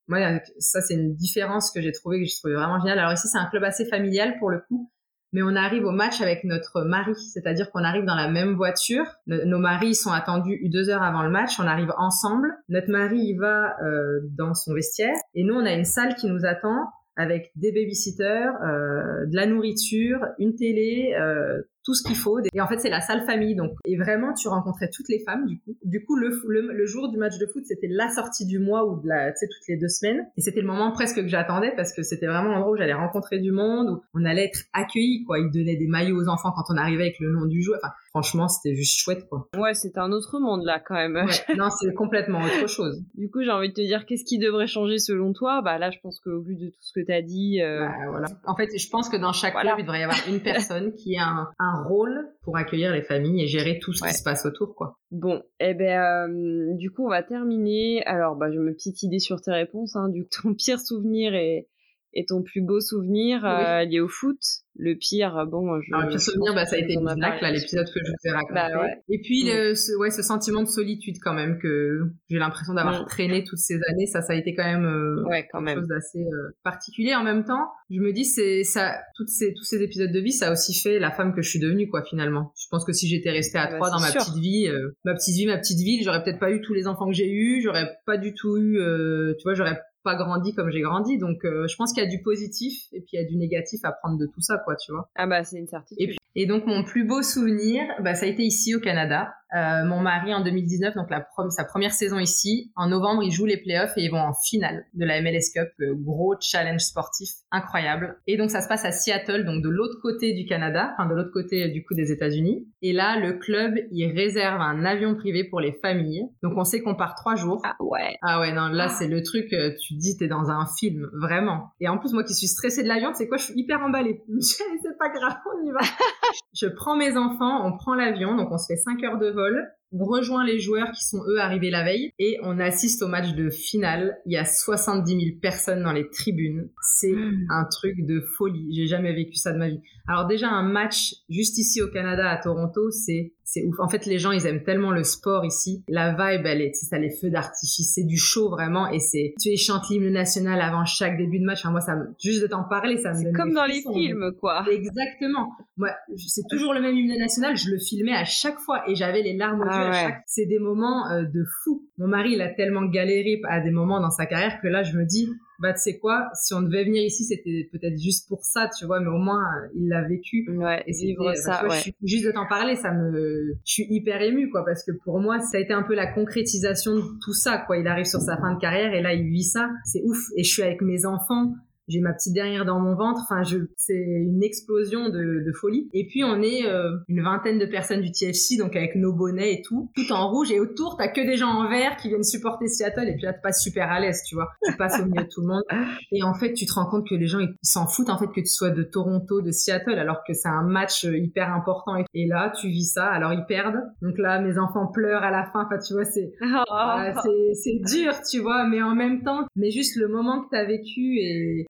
[0.07, 2.99] Moi, ça c'est une différence que j'ai trouvé que j'ai trouvé vraiment génial.
[2.99, 4.91] Alors ici, c'est un club assez familial pour le coup
[5.33, 9.05] mais on arrive au match avec notre mari, c'est-à-dire qu'on arrive dans la même voiture.
[9.27, 12.53] nos maris sont attendus deux heures avant le match, on arrive ensemble.
[12.67, 16.27] Notre mari y va euh, dans son vestiaire et nous on a une salle qui
[16.27, 22.15] nous attend avec des babysitters, euh, de la nourriture, une télé, euh, tout ce qu'il
[22.15, 22.37] faut.
[22.53, 23.55] Et en fait, c'est la salle famille.
[23.55, 25.75] Donc, et vraiment, tu rencontrais toutes les femmes, du coup.
[25.83, 29.01] Du coup, le, le, jour du match de foot, c'était la sortie du mois ou
[29.01, 30.27] de la, tu sais, toutes les deux semaines.
[30.37, 33.39] Et c'était le moment presque que j'attendais parce que c'était vraiment l'endroit où j'allais rencontrer
[33.39, 35.39] du monde, où on allait être accueillis, quoi.
[35.39, 37.79] Ils donnaient des maillots aux enfants quand on arrivait avec le nom du joueur.
[37.81, 39.49] Enfin, franchement, c'était juste chouette, quoi.
[39.57, 41.15] Ouais, c'était un autre monde, là, quand même.
[41.57, 43.01] non, c'est complètement autre chose.
[43.15, 45.63] Du coup, j'ai envie de te dire, qu'est-ce qui devrait changer selon toi?
[45.63, 47.87] Bah, là, je pense qu'au vu de tout ce que tu as dit, euh...
[47.87, 48.27] bah, voilà.
[48.45, 51.17] En fait, je pense que dans chaque club, il devrait y avoir une personne qui
[51.17, 54.45] a un, un rôle pour accueillir les familles et gérer tout ce qui se passe
[54.45, 54.97] autour, quoi.
[55.11, 58.03] Bon, eh ben, euh, du coup, on va terminer.
[58.05, 59.95] Alors, bah, j'ai une petite idée sur tes réponses.
[59.95, 60.09] Hein.
[60.09, 61.67] Du ton pire souvenir et,
[62.13, 64.39] et ton plus beau souvenir euh, lié au foot?
[64.81, 65.93] Le pire, bon, je.
[65.93, 68.31] Alors, le pire souvenir, bah, ça a été Bisnac, là, l'épisode que je vous ai
[68.31, 68.53] raconté.
[68.53, 69.03] Bah, ouais.
[69.09, 71.99] Et puis, le, ce, ouais, ce sentiment de solitude, quand même, que
[72.29, 73.05] j'ai l'impression d'avoir mm.
[73.07, 75.79] traîné toutes ces années, ça, ça a été quand même, euh, ouais, quand quelque même.
[75.79, 77.13] chose d'assez euh, particulier.
[77.13, 80.31] En même temps, je me dis, c'est, ça, toutes ces, tous ces épisodes de vie,
[80.31, 82.53] ça a aussi fait la femme que je suis devenue, quoi, finalement.
[82.57, 85.13] Je pense que si j'étais restée à bah, trois dans ma petite vie, euh, ma
[85.13, 87.61] petite vie, ma petite ville, j'aurais peut-être pas eu tous les enfants que j'ai eus,
[87.61, 89.77] j'aurais pas du tout eu, euh, tu vois, j'aurais
[90.09, 91.17] pas grandi comme j'ai grandi.
[91.17, 93.37] Donc, euh, je pense qu'il y a du positif et puis il y a du
[93.37, 95.09] négatif à prendre de tout ça, quoi, tu vois.
[95.15, 96.15] Ah bah, c'est une certitude.
[96.35, 99.33] Et, donc, mon plus beau souvenir, bah, ça a été ici au Canada.
[99.55, 102.71] Euh, mon mari en 2019, donc la sa première saison ici.
[102.75, 105.69] En novembre, ils jouent les playoffs et ils vont en finale de la MLS Cup,
[105.79, 108.19] gros challenge sportif incroyable.
[108.27, 111.15] Et donc ça se passe à Seattle, donc de l'autre côté du Canada, enfin de
[111.15, 112.67] l'autre côté du coup des États-Unis.
[112.81, 116.27] Et là, le club, il réserve un avion privé pour les familles.
[116.43, 117.61] Donc on sait qu'on part trois jours.
[117.63, 118.17] Ah ouais.
[118.21, 121.71] Ah ouais, non, là c'est le truc, tu te dis t'es dans un film, vraiment.
[121.79, 124.21] Et en plus moi qui suis stressée de l'avion, c'est quoi, je suis hyper emballée.
[124.39, 125.79] c'est pas grave, on y va.
[126.53, 129.78] je prends mes enfants, on prend l'avion, donc on se fait 5 heures de vol.
[129.91, 133.33] On rejoint les joueurs qui sont eux arrivés la veille et on assiste au match
[133.33, 134.17] de finale.
[134.25, 136.69] Il y a 70 000 personnes dans les tribunes.
[136.81, 137.47] C'est hmm.
[137.49, 138.67] un truc de folie.
[138.75, 139.81] J'ai jamais vécu ça de ma vie.
[140.07, 143.79] Alors déjà un match juste ici au Canada à Toronto, c'est c'est ouf.
[143.79, 145.83] En fait, les gens, ils aiment tellement le sport ici.
[145.87, 148.87] La vibe, elle est, c'est ça, les feux d'artifice, c'est du show vraiment.
[148.91, 151.61] Et c'est, tu es chantes l'hymne national avant chaque début de match.
[151.61, 153.33] Enfin, moi, ça me, juste de t'en parler, ça me donne.
[153.33, 154.65] Comme dans les films, quoi.
[154.71, 155.49] Exactement.
[155.77, 157.57] Moi, c'est toujours le même hymne national.
[157.57, 160.23] Je le filmais à chaque fois et j'avais les larmes aux ah chaque.
[160.25, 161.83] C'est des moments euh, de fou.
[161.97, 164.97] Mon mari, il a tellement galéré à des moments dans sa carrière que là, je
[164.97, 168.45] me dis, bah tu sais quoi, si on devait venir ici, c'était peut-être juste pour
[168.45, 169.43] ça, tu vois, mais au moins
[169.75, 170.47] il l'a vécu.
[170.49, 171.67] Ouais, et vivre ça.
[171.67, 171.77] ouais.
[171.85, 175.19] je juste de t'en parler, ça me, je suis hyper émue quoi, parce que pour
[175.19, 177.77] moi, ça a été un peu la concrétisation de tout ça quoi.
[177.77, 180.17] Il arrive sur sa fin de carrière et là il vit ça, c'est ouf.
[180.37, 181.55] Et je suis avec mes enfants
[181.89, 183.21] j'ai ma petite dernière dans mon ventre.
[183.23, 185.89] Enfin, je, c'est une explosion de, de, folie.
[185.93, 189.53] Et puis on est euh, une vingtaine de personnes du TFC, donc avec nos bonnets
[189.53, 190.51] et tout, tout en rouge.
[190.51, 193.09] Et autour, t'as que des gens en vert qui viennent supporter Seattle.
[193.09, 194.49] Et puis là, tu passes super à l'aise, tu vois.
[194.63, 195.63] Tu passes au milieu de tout le monde.
[196.11, 198.27] Et en fait, tu te rends compte que les gens ils s'en foutent en fait
[198.27, 201.95] que tu sois de Toronto, de Seattle, alors que c'est un match euh, hyper important.
[202.13, 203.07] Et là, tu vis ça.
[203.07, 203.81] Alors ils perdent.
[204.01, 205.65] Donc là, mes enfants pleurent à la fin.
[205.65, 207.21] Enfin, tu vois, c'est oh.
[207.23, 208.67] c'est c'est dur, tu vois.
[208.67, 211.65] Mais en même temps, mais juste le moment que t'as vécu et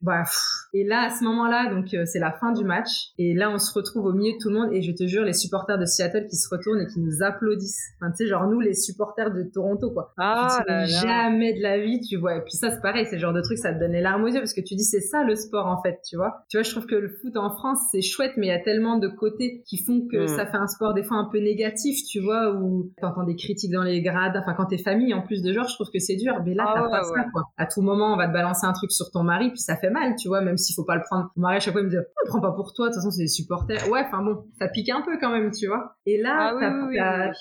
[0.74, 3.12] et là, à ce moment-là, donc euh, c'est la fin du match.
[3.18, 4.70] Et là, on se retrouve au milieu de tout le monde.
[4.72, 7.94] Et je te jure, les supporters de Seattle qui se retournent et qui nous applaudissent.
[8.00, 10.14] Enfin, tu sais, genre nous, les supporters de Toronto, quoi.
[10.18, 12.38] Ah Jamais de la vie, tu vois.
[12.38, 14.24] Et puis ça, c'est pareil, c'est le genre de truc, ça te donne les larmes
[14.24, 16.44] aux yeux parce que tu dis, c'est ça le sport, en fait, tu vois.
[16.50, 18.60] Tu vois, je trouve que le foot en France, c'est chouette, mais il y a
[18.60, 20.28] tellement de côtés qui font que mm.
[20.28, 23.72] ça fait un sport des fois un peu négatif, tu vois, où t'entends des critiques
[23.72, 24.38] dans les grades.
[24.38, 26.36] Enfin, quand t'es famille, en plus de genre, je trouve que c'est dur.
[26.46, 27.44] Mais là, ah t'as pas ça, quoi.
[27.58, 29.90] À tout moment, on va te balancer un truc sur ton mari, puis ça fait
[29.90, 31.32] mal, tu vois, même s'il faut pas le prendre.
[31.36, 33.02] Mon mari, à chaque fois, il me dit, oh, prends pas pour toi, de toute
[33.02, 33.90] façon, c'est des supporters.
[33.90, 35.96] Ouais, enfin bon, ça pique un peu quand même, tu vois.
[36.06, 37.32] Et là, ah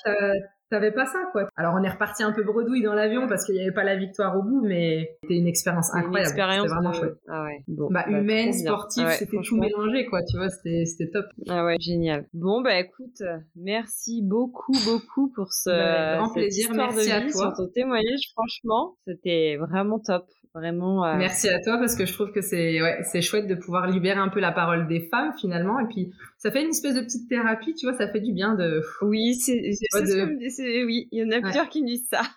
[0.71, 1.49] t'avais pas ça, quoi.
[1.57, 3.97] Alors, on est reparti un peu bredouille dans l'avion parce qu'il y avait pas la
[3.97, 6.29] victoire au bout, mais c'était une expérience incroyable.
[6.29, 7.17] C'était vraiment chouette.
[7.27, 7.65] Ah ouais.
[7.69, 11.25] Bon, bah, bah humaine, sportive, c'était tout mélangé, quoi, tu vois, c'était top.
[11.49, 12.27] Ah ouais, génial.
[12.35, 13.23] Bon, bah écoute,
[13.57, 16.71] merci beaucoup, beaucoup pour ce bah, grand plaisir.
[16.75, 17.31] Merci à toi.
[17.31, 20.27] Sur ton témoignage, franchement, c'était vraiment top.
[20.55, 21.05] Vraiment.
[21.05, 23.87] Euh, Merci à toi parce que je trouve que c'est ouais, c'est chouette de pouvoir
[23.87, 27.01] libérer un peu la parole des femmes finalement et puis ça fait une espèce de
[27.01, 28.83] petite thérapie, tu vois, ça fait du bien de.
[29.03, 30.85] Oui, c'est de...
[30.85, 32.23] oui, il y en a plusieurs qui me disent ça.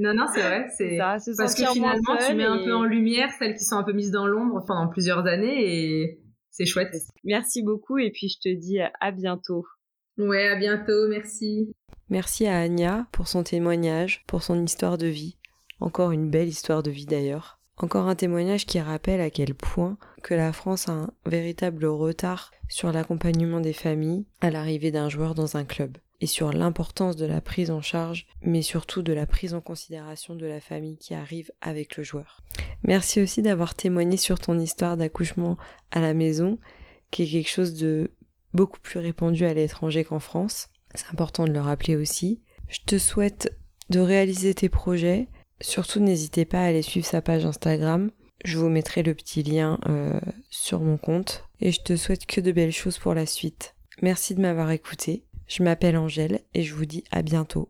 [0.00, 3.54] Non non, c'est vrai, c'est parce que finalement tu mets un peu en lumière celles
[3.54, 6.20] qui sont un peu mises dans l'ombre pendant plusieurs années et
[6.50, 6.92] c'est chouette.
[7.22, 9.64] Merci beaucoup et puis je te dis à bientôt.
[10.18, 11.72] Ouais, à bientôt, merci.
[12.08, 15.36] Merci à Anya pour son témoignage, pour son histoire de vie.
[15.80, 17.58] Encore une belle histoire de vie d'ailleurs.
[17.78, 22.50] Encore un témoignage qui rappelle à quel point que la France a un véritable retard
[22.68, 27.24] sur l'accompagnement des familles à l'arrivée d'un joueur dans un club et sur l'importance de
[27.24, 31.14] la prise en charge, mais surtout de la prise en considération de la famille qui
[31.14, 32.42] arrive avec le joueur.
[32.82, 35.56] Merci aussi d'avoir témoigné sur ton histoire d'accouchement
[35.90, 36.58] à la maison,
[37.10, 38.10] qui est quelque chose de
[38.52, 40.68] beaucoup plus répandu à l'étranger qu'en France.
[40.94, 42.42] C'est important de le rappeler aussi.
[42.68, 43.56] Je te souhaite
[43.88, 45.28] de réaliser tes projets,
[45.60, 48.10] Surtout n'hésitez pas à aller suivre sa page Instagram.
[48.44, 51.44] Je vous mettrai le petit lien euh, sur mon compte.
[51.60, 53.74] Et je te souhaite que de belles choses pour la suite.
[54.02, 55.24] Merci de m'avoir écouté.
[55.46, 57.68] Je m'appelle Angèle et je vous dis à bientôt.